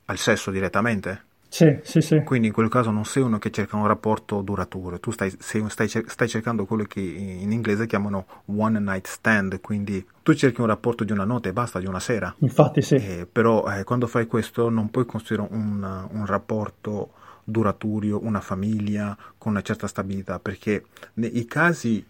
al 0.06 0.18
sesso 0.18 0.52
direttamente. 0.52 1.27
Sì, 1.50 1.80
sì, 1.82 2.02
sì. 2.02 2.22
Quindi 2.24 2.48
in 2.48 2.54
quel 2.54 2.70
caso 2.70 2.92
non 2.92 3.06
sei 3.06 3.24
uno 3.24 3.40
che 3.40 3.52
cerca 3.52 3.78
un 3.78 3.88
rapporto 3.88 4.42
duraturo, 4.42 5.00
tu 5.00 5.12
stai, 5.12 5.34
sei, 5.40 5.64
stai, 5.70 5.88
stai, 5.88 6.28
cercando 6.28 6.66
quello 6.66 6.84
che 6.84 7.00
in 7.00 7.52
inglese 7.52 7.88
chiamano 7.88 8.26
one 8.46 8.80
night 8.80 9.08
stand, 9.08 9.62
quindi 9.62 10.06
tu 10.24 10.34
cerchi 10.34 10.62
un 10.62 10.68
rapporto 10.68 11.04
di 11.04 11.12
una 11.12 11.24
notte 11.24 11.50
e 11.50 11.54
basta, 11.54 11.80
di 11.80 11.88
una 11.88 12.00
sera. 12.00 12.34
Infatti 12.40 12.82
sì. 12.82 12.96
Eh, 12.96 13.28
però 13.32 13.66
eh, 13.72 13.84
quando 13.84 14.08
fai 14.08 14.28
questo 14.28 14.70
non 14.70 14.90
puoi 14.92 15.06
costruire 15.06 15.48
un, 15.50 16.08
un 16.12 16.26
rapporto 16.26 17.12
duraturo, 17.44 18.24
una 18.24 18.42
famiglia 18.42 19.18
con 19.38 19.54
una 19.54 19.62
certa 19.62 19.88
stabilità, 19.88 20.40
perché 20.40 20.86
nei 21.16 21.46
casi 21.46 22.06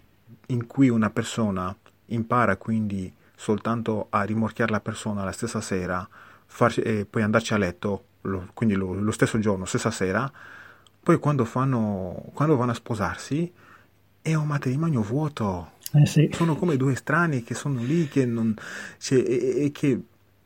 in 0.48 0.65
cui 0.65 0.89
una 0.89 1.10
persona 1.10 1.75
impara 2.08 2.58
quindi 2.58 3.13
soltanto 3.36 4.08
a 4.10 4.24
rimorchiare 4.24 4.72
la 4.72 4.79
persona 4.79 5.24
la 5.24 5.32
stessa 5.32 5.62
sera 5.62 6.08
farci, 6.48 6.82
e 6.82 7.06
poi 7.06 7.22
andarci 7.22 7.53
a 7.53 7.58
letto 7.58 8.03
lo, 8.22 8.50
quindi 8.54 8.76
lo, 8.76 8.94
lo, 8.94 9.12
stesso 9.12 9.40
giorno, 9.40 9.66
stessa 9.66 9.92
sera, 9.92 10.32
poi 11.02 11.18
quando, 11.20 11.46
fanno, 11.46 12.30
quando 12.34 12.56
vanno 12.56 12.72
a 12.72 12.76
sposarsi 12.76 13.52
è 14.22 14.34
un 14.34 14.48
matrimonio 14.48 15.02
vuoto. 15.02 15.72
Eh 15.94 16.06
sì. 16.06 16.30
Sono 16.34 16.56
come 16.56 16.76
due 16.76 16.96
strani 16.96 17.44
che 17.44 17.54
sono 17.54 17.82
lì 17.82 18.08
che 18.08 18.26
non, 18.26 18.54
cioè, 18.98 19.20
e, 19.20 19.66
e, 19.66 19.72
che 19.72 20.00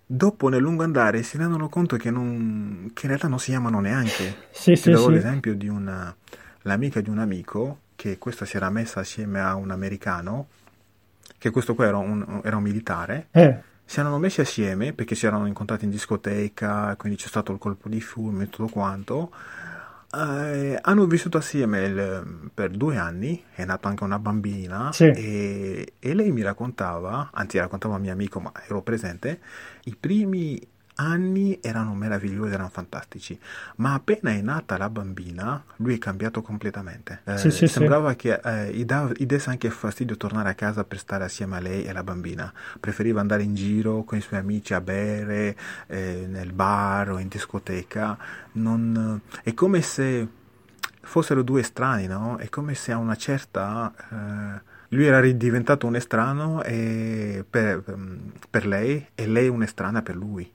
dopo 0.05 0.49
nel 0.49 0.61
lungo 0.61 0.83
andare 0.83 1.23
si 1.23 1.37
rendono 1.37 1.67
conto 1.67 1.97
che, 1.97 2.11
non, 2.11 2.91
che 2.93 3.01
in 3.03 3.07
realtà 3.07 3.27
non 3.27 3.39
si 3.39 3.53
amano 3.53 3.79
neanche. 3.79 4.35
Sì, 4.51 4.73
Ti 4.73 4.77
sì, 4.77 4.95
sì. 4.95 5.09
l'esempio 5.09 5.55
di 5.55 5.67
una, 5.67 6.15
l'amica 6.61 7.01
di 7.01 7.09
un 7.09 7.17
amico 7.17 7.79
che 7.95 8.17
questa 8.17 8.45
si 8.45 8.55
era 8.55 8.69
messa 8.69 8.99
assieme 8.99 9.39
a 9.39 9.55
un 9.55 9.71
americano, 9.71 10.47
che 11.37 11.49
questo 11.49 11.73
qua 11.73 11.87
era 11.87 11.97
un, 11.97 12.41
era 12.43 12.57
un 12.57 12.63
militare. 12.63 13.27
Eh 13.31 13.69
si 13.91 13.99
erano 13.99 14.19
messi 14.19 14.39
assieme 14.39 14.93
perché 14.93 15.15
si 15.15 15.25
erano 15.25 15.47
incontrati 15.47 15.83
in 15.83 15.91
discoteca, 15.91 16.95
quindi 16.95 17.17
c'è 17.17 17.27
stato 17.27 17.51
il 17.51 17.57
colpo 17.57 17.89
di 17.89 17.99
fulmine 17.99 18.45
e 18.45 18.49
tutto 18.49 18.69
quanto. 18.69 19.33
Eh, 20.15 20.79
hanno 20.81 21.05
vissuto 21.07 21.37
assieme 21.37 21.81
il, 21.81 22.49
per 22.53 22.69
due 22.69 22.95
anni, 22.95 23.43
è 23.53 23.65
nata 23.65 23.89
anche 23.89 24.05
una 24.05 24.17
bambina 24.17 24.93
sì. 24.93 25.07
e, 25.07 25.93
e, 25.99 26.13
lei 26.13 26.31
mi 26.31 26.41
raccontava, 26.41 27.31
anzi 27.33 27.57
raccontava 27.57 27.95
a 27.95 27.97
mio 27.97 28.13
amico 28.13 28.39
ma 28.39 28.53
ero 28.65 28.81
presente, 28.81 29.41
i 29.83 29.95
primi 29.99 30.57
anni 30.95 31.59
erano 31.61 31.93
meravigliosi, 31.93 32.53
erano 32.53 32.69
fantastici, 32.69 33.39
ma 33.77 33.93
appena 33.93 34.31
è 34.31 34.41
nata 34.41 34.77
la 34.77 34.89
bambina, 34.89 35.63
lui 35.77 35.95
è 35.95 35.97
cambiato 35.97 36.41
completamente. 36.41 37.21
Eh, 37.23 37.37
sì, 37.37 37.51
sì, 37.51 37.67
sembrava 37.67 38.11
sì. 38.11 38.15
che 38.17 38.39
eh, 38.43 38.73
gli, 38.73 38.85
dava, 38.85 39.11
gli 39.15 39.25
desse 39.25 39.49
anche 39.49 39.69
fastidio 39.69 40.17
tornare 40.17 40.49
a 40.49 40.53
casa 40.53 40.83
per 40.83 40.99
stare 40.99 41.23
assieme 41.23 41.57
a 41.57 41.59
lei 41.59 41.83
e 41.83 41.89
alla 41.89 42.03
bambina. 42.03 42.51
Preferiva 42.79 43.19
andare 43.21 43.43
in 43.43 43.55
giro 43.55 44.03
con 44.03 44.17
i 44.17 44.21
suoi 44.21 44.39
amici 44.39 44.73
a 44.73 44.81
bere 44.81 45.55
eh, 45.87 46.25
nel 46.27 46.51
bar 46.53 47.11
o 47.11 47.19
in 47.19 47.27
discoteca. 47.27 48.17
Non, 48.53 49.21
è 49.43 49.53
come 49.53 49.81
se 49.81 50.27
fossero 51.01 51.41
due 51.41 51.61
estranei, 51.61 52.07
no? 52.07 52.37
È 52.37 52.49
come 52.49 52.75
se 52.75 52.91
a 52.91 52.97
una 52.97 53.15
certa 53.15 53.91
eh, 54.11 54.69
lui 54.89 55.05
era 55.05 55.21
diventato 55.21 55.87
un 55.87 55.95
estraneo 55.95 56.61
per, 56.61 57.83
per, 58.49 58.67
lei 58.67 59.07
e 59.15 59.25
lei 59.25 59.47
un'estranea 59.47 60.01
per 60.01 60.15
lui. 60.15 60.49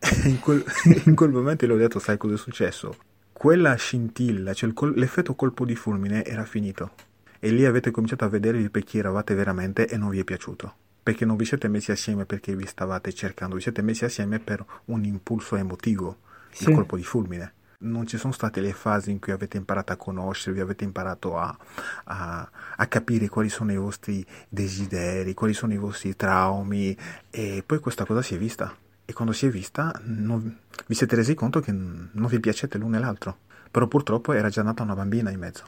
in, 0.24 0.40
quel, 0.40 0.64
in 1.04 1.14
quel 1.14 1.30
momento 1.30 1.66
le 1.66 1.72
ho 1.72 1.76
detto, 1.76 1.98
sai 1.98 2.16
cosa 2.16 2.34
è 2.34 2.38
successo? 2.38 2.96
Quella 3.32 3.74
scintilla, 3.74 4.54
cioè 4.54 4.72
col- 4.72 4.94
l'effetto 4.96 5.34
colpo 5.34 5.64
di 5.64 5.74
fulmine 5.74 6.24
era 6.24 6.44
finito. 6.44 6.92
E 7.38 7.50
lì 7.50 7.64
avete 7.64 7.90
cominciato 7.90 8.24
a 8.24 8.28
vedervi 8.28 8.68
per 8.70 8.84
chi 8.84 8.98
eravate 8.98 9.34
veramente 9.34 9.86
e 9.88 9.96
non 9.96 10.10
vi 10.10 10.20
è 10.20 10.24
piaciuto. 10.24 10.74
Perché 11.02 11.24
non 11.24 11.36
vi 11.36 11.46
siete 11.46 11.68
messi 11.68 11.90
assieme 11.90 12.26
perché 12.26 12.54
vi 12.54 12.66
stavate 12.66 13.12
cercando, 13.12 13.56
vi 13.56 13.62
siete 13.62 13.82
messi 13.82 14.04
assieme 14.04 14.38
per 14.38 14.64
un 14.86 15.04
impulso 15.04 15.56
emotivo, 15.56 16.18
sì. 16.50 16.68
il 16.68 16.74
colpo 16.74 16.96
di 16.96 17.04
fulmine 17.04 17.54
non 17.82 18.06
ci 18.06 18.18
sono 18.18 18.34
state 18.34 18.60
le 18.60 18.74
fasi 18.74 19.10
in 19.10 19.18
cui 19.18 19.32
avete 19.32 19.56
imparato 19.56 19.92
a 19.92 19.96
conoscervi, 19.96 20.60
avete 20.60 20.84
imparato 20.84 21.38
a, 21.38 21.56
a, 22.04 22.50
a, 22.76 22.86
capire 22.88 23.26
quali 23.28 23.48
sono 23.48 23.72
i 23.72 23.76
vostri 23.76 24.22
desideri, 24.50 25.32
quali 25.32 25.54
sono 25.54 25.72
i 25.72 25.78
vostri 25.78 26.14
traumi 26.14 26.94
e 27.30 27.62
poi 27.64 27.78
questa 27.78 28.04
cosa 28.04 28.20
si 28.20 28.34
è 28.34 28.38
vista 28.38 28.76
e 29.10 29.12
quando 29.12 29.34
si 29.34 29.46
è 29.46 29.48
vista 29.50 29.92
non, 30.04 30.56
vi 30.86 30.94
siete 30.94 31.16
resi 31.16 31.34
conto 31.34 31.58
che 31.58 31.72
non 31.72 32.26
vi 32.28 32.38
piacete 32.38 32.78
l'uno 32.78 32.96
e 32.96 33.00
l'altro, 33.00 33.38
però 33.68 33.88
purtroppo 33.88 34.32
era 34.32 34.48
già 34.48 34.62
nata 34.62 34.84
una 34.84 34.94
bambina 34.94 35.30
in 35.30 35.38
mezzo. 35.40 35.64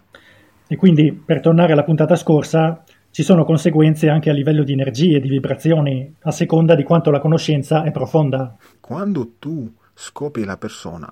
E 0.69 0.77
quindi, 0.77 1.13
per 1.13 1.41
tornare 1.41 1.73
alla 1.73 1.83
puntata 1.83 2.15
scorsa, 2.15 2.85
ci 3.11 3.25
sono 3.25 3.45
conseguenze 3.45 4.09
anche 4.09 4.31
a 4.31 4.33
livello 4.33 4.63
di 4.63 4.73
energie, 4.73 5.19
di 5.19 5.29
vibrazioni, 5.29 6.15
a 6.21 6.31
seconda 6.31 6.77
di 6.77 6.85
quanto 6.85 7.11
la 7.11 7.19
conoscenza 7.19 7.83
è 7.83 7.91
profonda. 7.91 8.57
Quando 8.81 9.33
tu 9.41 9.71
scopri 9.93 10.45
la 10.45 10.57
persona 10.57 11.11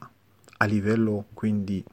a 0.58 0.64
livello 0.66 1.26
quindi 1.34 1.84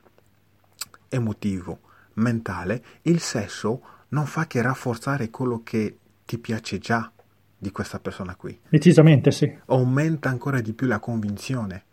emotivo, 1.09 1.79
mentale, 2.13 2.83
il 3.03 3.19
sesso 3.19 3.81
non 4.09 4.27
fa 4.27 4.45
che 4.45 4.61
rafforzare 4.61 5.31
quello 5.31 5.61
che 5.63 5.97
ti 6.25 6.37
piace 6.37 6.77
già 6.77 7.11
di 7.57 7.71
questa 7.71 7.99
persona 7.99 8.35
qui. 8.35 8.57
Decisamente 8.69 9.31
sì. 9.31 9.51
Aumenta 9.65 10.29
ancora 10.29 10.61
di 10.61 10.73
più 10.73 10.87
la 10.87 10.99
convinzione. 10.99 11.83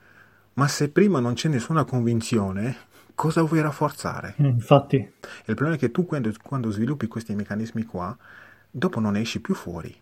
Ma 0.54 0.68
se 0.68 0.90
prima 0.90 1.20
non 1.20 1.34
c'è 1.34 1.48
nessuna 1.48 1.84
convinzione, 1.84 2.76
cosa 3.14 3.42
vuoi 3.42 3.60
rafforzare? 3.60 4.34
Mm, 4.40 4.46
infatti. 4.46 4.96
Il 4.96 5.54
problema 5.54 5.74
è 5.74 5.78
che 5.78 5.90
tu 5.90 6.04
quando, 6.04 6.32
quando 6.42 6.70
sviluppi 6.70 7.06
questi 7.06 7.34
meccanismi 7.34 7.84
qua, 7.84 8.16
dopo 8.70 9.00
non 9.00 9.16
esci 9.16 9.40
più 9.40 9.54
fuori. 9.54 9.94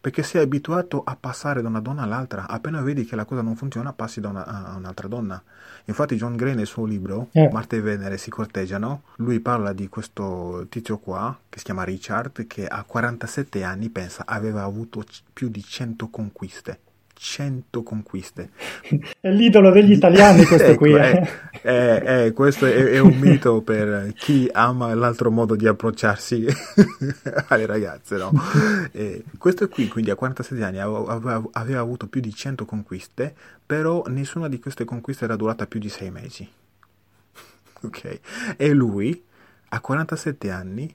Perché 0.00 0.22
sei 0.22 0.42
abituato 0.42 1.02
a 1.04 1.14
passare 1.14 1.60
da 1.60 1.68
una 1.68 1.80
donna 1.80 2.02
all'altra, 2.02 2.48
appena 2.48 2.80
vedi 2.80 3.04
che 3.04 3.16
la 3.16 3.26
cosa 3.26 3.42
non 3.42 3.54
funziona 3.54 3.92
passi 3.92 4.20
da 4.20 4.28
una, 4.30 4.46
a 4.46 4.76
un'altra 4.76 5.08
donna. 5.08 5.42
Infatti 5.84 6.16
John 6.16 6.36
Gray 6.36 6.54
nel 6.54 6.66
suo 6.66 6.86
libro, 6.86 7.28
Eh. 7.32 7.50
Marte 7.52 7.76
e 7.76 7.80
Venere 7.82 8.16
si 8.16 8.30
corteggiano, 8.30 9.02
lui 9.16 9.40
parla 9.40 9.74
di 9.74 9.88
questo 9.88 10.66
tizio 10.70 10.96
qua, 10.98 11.38
che 11.48 11.58
si 11.58 11.64
chiama 11.64 11.84
Richard, 11.84 12.46
che 12.46 12.66
a 12.66 12.82
47 12.82 13.62
anni, 13.62 13.90
pensa, 13.90 14.22
aveva 14.26 14.62
avuto 14.62 15.00
c- 15.00 15.20
più 15.32 15.48
di 15.48 15.62
100 15.62 16.08
conquiste. 16.08 16.80
100 17.22 17.82
conquiste. 17.82 18.50
È 19.20 19.28
l'idolo 19.28 19.70
degli 19.70 19.92
italiani 19.92 20.46
questo 20.46 20.68
Ecco, 20.72 20.78
qui. 20.78 20.94
eh, 20.94 21.28
eh. 21.62 21.70
eh, 21.70 22.24
eh, 22.24 22.32
questo 22.32 22.64
è, 22.64 22.72
è 22.72 22.98
un 22.98 23.18
mito 23.18 23.60
per 23.60 24.14
chi 24.14 24.48
ama 24.50 24.94
l'altro 24.94 25.30
modo 25.30 25.54
di 25.54 25.66
approcciarsi 25.66 26.46
alle 27.48 27.66
ragazze, 27.66 28.16
no? 28.16 28.32
Eh, 28.92 29.22
questo 29.36 29.68
qui, 29.68 29.88
quindi 29.88 30.10
a 30.10 30.14
47 30.14 30.64
anni, 30.64 30.78
aveva, 30.78 31.12
aveva- 31.12 31.42
aveva 31.52 31.80
avuto 31.80 32.06
più 32.06 32.22
di 32.22 32.32
100 32.34 32.64
conquiste, 32.64 33.34
però 33.66 34.02
nessuna 34.06 34.48
di 34.48 34.58
queste 34.58 34.86
conquiste 34.86 35.24
era 35.24 35.36
durata 35.36 35.66
più 35.66 35.78
di 35.78 35.90
6 35.90 36.10
mesi. 36.10 36.48
Ok? 37.82 38.20
E 38.56 38.72
lui, 38.72 39.22
a 39.68 39.80
47 39.80 40.50
anni, 40.50 40.94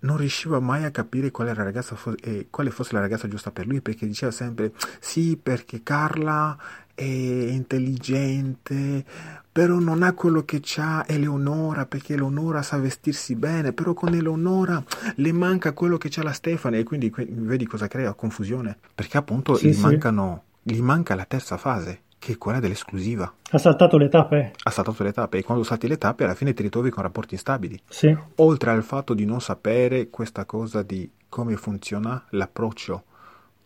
non 0.00 0.16
riusciva 0.16 0.60
mai 0.60 0.84
a 0.84 0.90
capire 0.90 1.30
quale, 1.30 1.52
ragazza 1.54 1.96
fo- 1.96 2.16
eh, 2.20 2.46
quale 2.50 2.70
fosse 2.70 2.94
la 2.94 3.00
ragazza 3.00 3.28
giusta 3.28 3.50
per 3.50 3.66
lui, 3.66 3.80
perché 3.80 4.06
diceva 4.06 4.32
sempre 4.32 4.72
sì, 5.00 5.38
perché 5.40 5.82
Carla 5.82 6.56
è 6.94 7.04
intelligente, 7.04 9.04
però 9.50 9.78
non 9.78 10.02
ha 10.02 10.12
quello 10.12 10.44
che 10.44 10.60
c'ha 10.62 11.06
Eleonora, 11.06 11.86
perché 11.86 12.14
Eleonora 12.14 12.62
sa 12.62 12.78
vestirsi 12.78 13.34
bene, 13.34 13.72
però 13.72 13.94
con 13.94 14.14
Eleonora 14.14 14.82
le 15.16 15.32
manca 15.32 15.72
quello 15.72 15.98
che 15.98 16.08
c'ha 16.10 16.22
la 16.22 16.32
Stefani, 16.32 16.78
e 16.78 16.82
quindi 16.84 17.10
que- 17.10 17.26
vedi 17.28 17.66
cosa 17.66 17.88
crea? 17.88 18.12
Confusione, 18.14 18.76
perché 18.94 19.16
appunto 19.16 19.56
Sì, 19.56 19.68
gli, 19.68 19.74
sì. 19.74 19.80
mancano, 19.80 20.44
gli 20.62 20.80
manca 20.80 21.14
la 21.14 21.24
terza 21.24 21.56
fase, 21.56 22.02
che 22.18 22.32
è 22.32 22.38
quella 22.38 22.60
dell'esclusiva. 22.60 23.32
Ha 23.50 23.58
saltato 23.58 23.96
le 23.96 24.08
tappe? 24.08 24.52
Ha 24.64 24.70
saltato 24.70 25.02
le 25.02 25.12
tappe 25.12 25.38
e 25.38 25.42
quando 25.44 25.62
salti 25.64 25.86
le 25.88 25.98
tappe 25.98 26.24
alla 26.24 26.34
fine 26.34 26.52
ti 26.54 26.62
ritrovi 26.62 26.90
con 26.90 27.02
rapporti 27.02 27.34
instabili 27.34 27.80
Sì. 27.88 28.16
oltre 28.36 28.70
al 28.70 28.82
fatto 28.82 29.14
di 29.14 29.24
non 29.24 29.40
sapere 29.40 30.08
questa 30.10 30.44
cosa 30.44 30.82
di 30.82 31.10
come 31.28 31.56
funziona 31.56 32.24
l'approccio, 32.30 33.04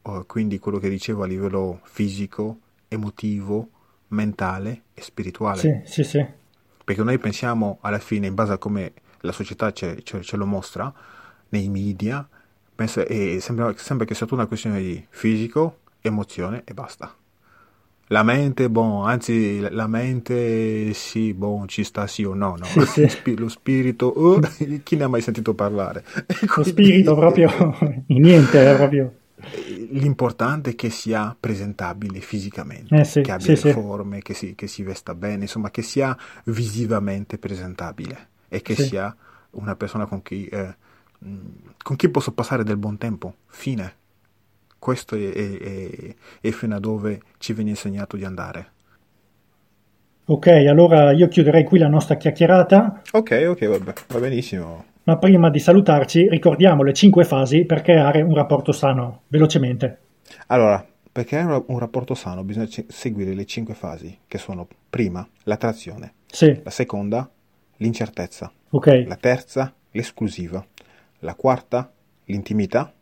o 0.02 0.24
quindi 0.24 0.58
quello 0.58 0.78
che 0.78 0.88
dicevo 0.88 1.22
a 1.22 1.26
livello 1.26 1.80
fisico, 1.84 2.58
emotivo, 2.88 3.68
mentale 4.08 4.82
e 4.94 5.00
spirituale. 5.02 5.58
Sì, 5.60 5.80
sì, 5.84 6.04
sì. 6.04 6.26
Perché 6.84 7.02
noi 7.04 7.18
pensiamo 7.18 7.78
alla 7.82 8.00
fine, 8.00 8.26
in 8.26 8.34
base 8.34 8.52
a 8.52 8.58
come 8.58 8.92
la 9.20 9.30
società 9.32 9.72
ce, 9.72 10.02
ce- 10.02 10.22
ce 10.22 10.36
lo 10.36 10.44
mostra, 10.46 10.92
nei 11.50 11.68
media, 11.68 12.28
e 13.06 13.38
sembra, 13.40 13.72
sembra 13.76 14.04
che 14.04 14.14
sia 14.14 14.26
tutta 14.26 14.40
una 14.40 14.48
questione 14.48 14.80
di 14.80 15.06
fisico, 15.08 15.78
emozione 16.00 16.62
e 16.64 16.74
basta. 16.74 17.14
La 18.12 18.22
mente, 18.22 18.68
boh, 18.68 19.04
anzi, 19.04 19.58
la 19.70 19.86
mente 19.86 20.92
sì, 20.92 21.32
boh, 21.32 21.64
ci 21.66 21.82
sta 21.82 22.06
sì 22.06 22.24
o 22.24 22.34
no, 22.34 22.56
no. 22.58 22.84
Sì, 22.84 23.08
sì. 23.08 23.36
Lo 23.36 23.48
spirito, 23.48 24.04
oh, 24.06 24.38
chi 24.84 24.96
ne 24.96 25.04
ha 25.04 25.08
mai 25.08 25.22
sentito 25.22 25.54
parlare? 25.54 26.04
Lo 26.54 26.62
spirito 26.62 27.14
proprio 27.16 27.50
niente, 28.08 28.70
è 28.70 28.76
proprio. 28.76 29.14
L'importante 29.92 30.70
è 30.70 30.74
che 30.74 30.90
sia 30.90 31.34
presentabile 31.38 32.20
fisicamente, 32.20 32.94
Eh 32.94 33.04
sì, 33.04 33.22
che 33.22 33.32
abbia 33.32 33.58
le 33.60 33.72
forme, 33.72 34.20
che 34.20 34.34
si, 34.34 34.54
che 34.54 34.66
si 34.66 34.82
vesta 34.82 35.14
bene, 35.14 35.44
insomma, 35.44 35.70
che 35.70 35.80
sia 35.80 36.14
visivamente 36.44 37.38
presentabile 37.38 38.28
e 38.48 38.60
che 38.60 38.76
sia 38.76 39.16
una 39.52 39.74
persona 39.74 40.04
con 40.04 40.20
chi, 40.20 40.46
eh, 40.48 40.74
con 41.82 41.96
chi 41.96 42.08
posso 42.10 42.32
passare 42.32 42.62
del 42.62 42.76
buon 42.76 42.98
tempo. 42.98 43.36
Fine. 43.46 44.00
Questo 44.82 45.14
è, 45.14 45.30
è- 45.30 46.14
è- 46.40 46.50
fino 46.50 46.74
a 46.74 46.80
dove 46.80 47.20
ci 47.38 47.52
viene 47.52 47.70
insegnato 47.70 48.16
di 48.16 48.24
andare. 48.24 48.70
Ok, 50.24 50.48
allora 50.48 51.12
io 51.12 51.28
chiuderei 51.28 51.62
qui 51.62 51.78
la 51.78 51.86
nostra 51.86 52.16
chiacchierata, 52.16 53.00
Ok, 53.12 53.44
ok, 53.48 53.64
vabbè, 53.66 53.92
va 54.08 54.18
benissimo. 54.18 54.84
ma 55.04 55.18
prima 55.18 55.50
di 55.50 55.60
salutarci 55.60 56.28
ricordiamo 56.28 56.82
le 56.82 56.92
cinque 56.94 57.22
fasi 57.22 57.64
per 57.64 57.82
creare 57.82 58.22
un 58.22 58.34
rapporto 58.34 58.72
sano, 58.72 59.22
velocemente. 59.28 59.98
Allora, 60.48 60.84
per 61.12 61.26
creare 61.26 61.62
un- 61.64 61.78
rapporto 61.78 62.14
sano 62.16 62.42
bisogna 62.42 62.66
seguire 62.88 63.34
le 63.34 63.44
cinque 63.44 63.74
fasi, 63.74 64.18
che 64.26 64.38
sono 64.38 64.66
prima 64.90 65.24
l'attrazione, 65.44 66.14
Sì, 66.26 66.60
la 66.60 66.70
seconda 66.70 67.30
l'incertezza, 67.76 68.50
ok. 68.70 69.04
la 69.06 69.16
terza 69.16 69.72
l'esclusiva, 69.92 70.64
la 71.20 71.34
quarta 71.36 71.88
l'intimità 72.24 72.92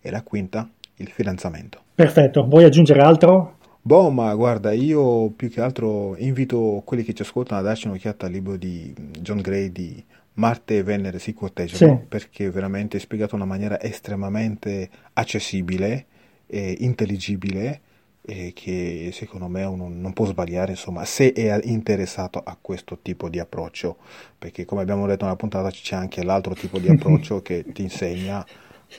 e 0.00 0.10
la 0.12 0.22
quinta 0.22 0.68
il 1.04 1.10
fidanzamento. 1.12 1.80
Perfetto, 1.94 2.44
vuoi 2.46 2.64
aggiungere 2.64 3.00
altro? 3.00 3.56
Boh, 3.80 4.10
ma 4.10 4.34
guarda, 4.34 4.72
io 4.72 5.28
più 5.30 5.50
che 5.50 5.60
altro 5.60 6.16
invito 6.16 6.82
quelli 6.84 7.02
che 7.04 7.12
ci 7.12 7.22
ascoltano 7.22 7.60
a 7.60 7.64
darci 7.64 7.86
un'occhiata 7.86 8.26
al 8.26 8.32
libro 8.32 8.56
di 8.56 8.94
John 9.20 9.40
Gray 9.40 9.70
di 9.70 10.02
Marte 10.34 10.78
e 10.78 10.82
Venere 10.82 11.18
si 11.18 11.34
corteggiano, 11.34 11.98
Sì. 12.00 12.06
perché 12.08 12.50
veramente 12.50 12.96
è 12.96 13.00
spiegato 13.00 13.36
in 13.36 13.42
una 13.42 13.50
maniera 13.50 13.80
estremamente 13.80 14.88
accessibile 15.12 16.06
e 16.46 16.76
intelligibile 16.80 17.80
e 18.26 18.52
che 18.54 19.10
secondo 19.12 19.48
me 19.48 19.64
uno 19.64 19.88
non 19.90 20.14
può 20.14 20.24
sbagliare, 20.24 20.70
insomma, 20.72 21.04
se 21.04 21.32
è 21.34 21.60
interessato 21.64 22.40
a 22.42 22.56
questo 22.58 22.98
tipo 23.02 23.28
di 23.28 23.38
approccio, 23.38 23.96
perché 24.38 24.64
come 24.64 24.80
abbiamo 24.80 25.06
detto 25.06 25.24
nella 25.24 25.36
puntata 25.36 25.68
c'è 25.70 25.94
anche 25.94 26.24
l'altro 26.24 26.54
tipo 26.54 26.78
di 26.78 26.88
approccio 26.90 27.42
che 27.42 27.64
ti 27.70 27.82
insegna 27.82 28.44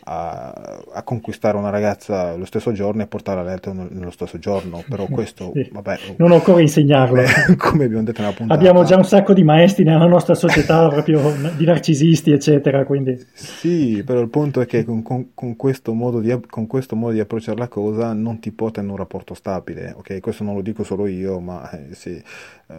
a, 0.04 0.82
a 0.94 1.04
conquistare 1.04 1.58
una 1.58 1.70
ragazza 1.70 2.36
lo 2.36 2.46
stesso 2.46 2.72
giorno 2.72 3.02
e 3.02 3.08
portarla 3.08 3.42
a 3.42 3.44
letto 3.46 3.74
nel- 3.74 3.88
nello 3.92 4.12
stesso 4.12 4.38
giorno, 4.38 4.84
però 4.88 5.08
questo, 5.08 5.52
Sì. 5.54 5.68
vabbè, 5.72 5.98
Non 6.18 6.32
occorre 6.32 6.62
insegnarlo. 6.62 7.22
come, 7.56 7.56
come 7.58 7.84
abbiamo 7.86 8.04
detto 8.04 8.22
nella 8.22 8.34
puntata, 8.34 8.60
Abbiamo 8.60 8.84
già 8.84 8.98
un 8.98 9.06
sacco 9.06 9.34
di 9.34 9.44
maestri 9.44 9.84
nella 9.84 10.06
nostra 10.06 10.36
società, 10.36 10.88
proprio 10.90 11.22
di 11.58 11.66
narcisisti, 11.66 12.32
eccetera, 12.32 12.86
quindi 12.86 13.18
Sì, 13.34 14.04
però 14.06 14.20
il 14.20 14.30
punto 14.30 14.62
è 14.62 14.66
che 14.66 14.84
con, 14.86 15.02
con- 15.02 15.30
con 15.34 15.56
questo 15.56 15.94
modo 15.94 16.20
di, 16.20 16.38
con 16.50 16.68
questo 16.68 16.96
modo 16.96 17.14
di 17.14 17.20
approcciare 17.20 17.58
la 17.58 17.68
cosa 17.68 18.14
non 18.14 18.40
ti 18.40 18.52
porta 18.52 18.82
in 18.82 18.90
un 18.90 18.96
rapporto 18.98 19.34
stabile, 19.34 19.94
ok? 19.96 20.20
Questo 20.20 20.44
non 20.44 20.56
lo 20.56 20.62
dico 20.62 20.84
solo 20.84 21.08
io, 21.08 21.40
ma 21.40 21.70
eh, 21.72 21.94
sì. 21.96 22.22
Eh, 22.68 22.74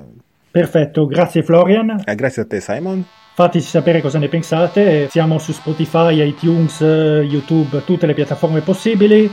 perfetto. 0.60 1.06
Grazie 1.06 1.42
Florian. 1.42 2.02
eh, 2.04 2.14
grazie 2.14 2.42
a 2.42 2.46
te 2.46 2.60
Simon. 2.60 3.04
Fateci 3.34 3.66
sapere 3.66 4.00
cosa 4.00 4.18
ne 4.18 4.28
pensate. 4.28 5.08
Siamo 5.10 5.38
su 5.38 5.52
Spotify, 5.52 6.26
iTunes, 6.26 6.80
eh, 6.80 7.26
YouTube, 7.28 7.84
tutte 7.84 8.06
le 8.06 8.14
piattaforme 8.14 8.62
possibili. 8.62 9.30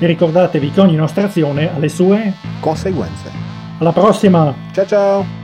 E 0.00 0.06
ricordatevi 0.06 0.72
che 0.72 0.80
ogni 0.80 0.96
nostra 0.96 1.24
azione 1.24 1.72
ha 1.72 1.78
le 1.78 1.88
sue. 1.88 2.32
Conseguenze. 2.58 3.30
Alla 3.78 3.92
prossima! 3.92 4.52
Ciao 4.72 4.86
ciao! 4.86 5.43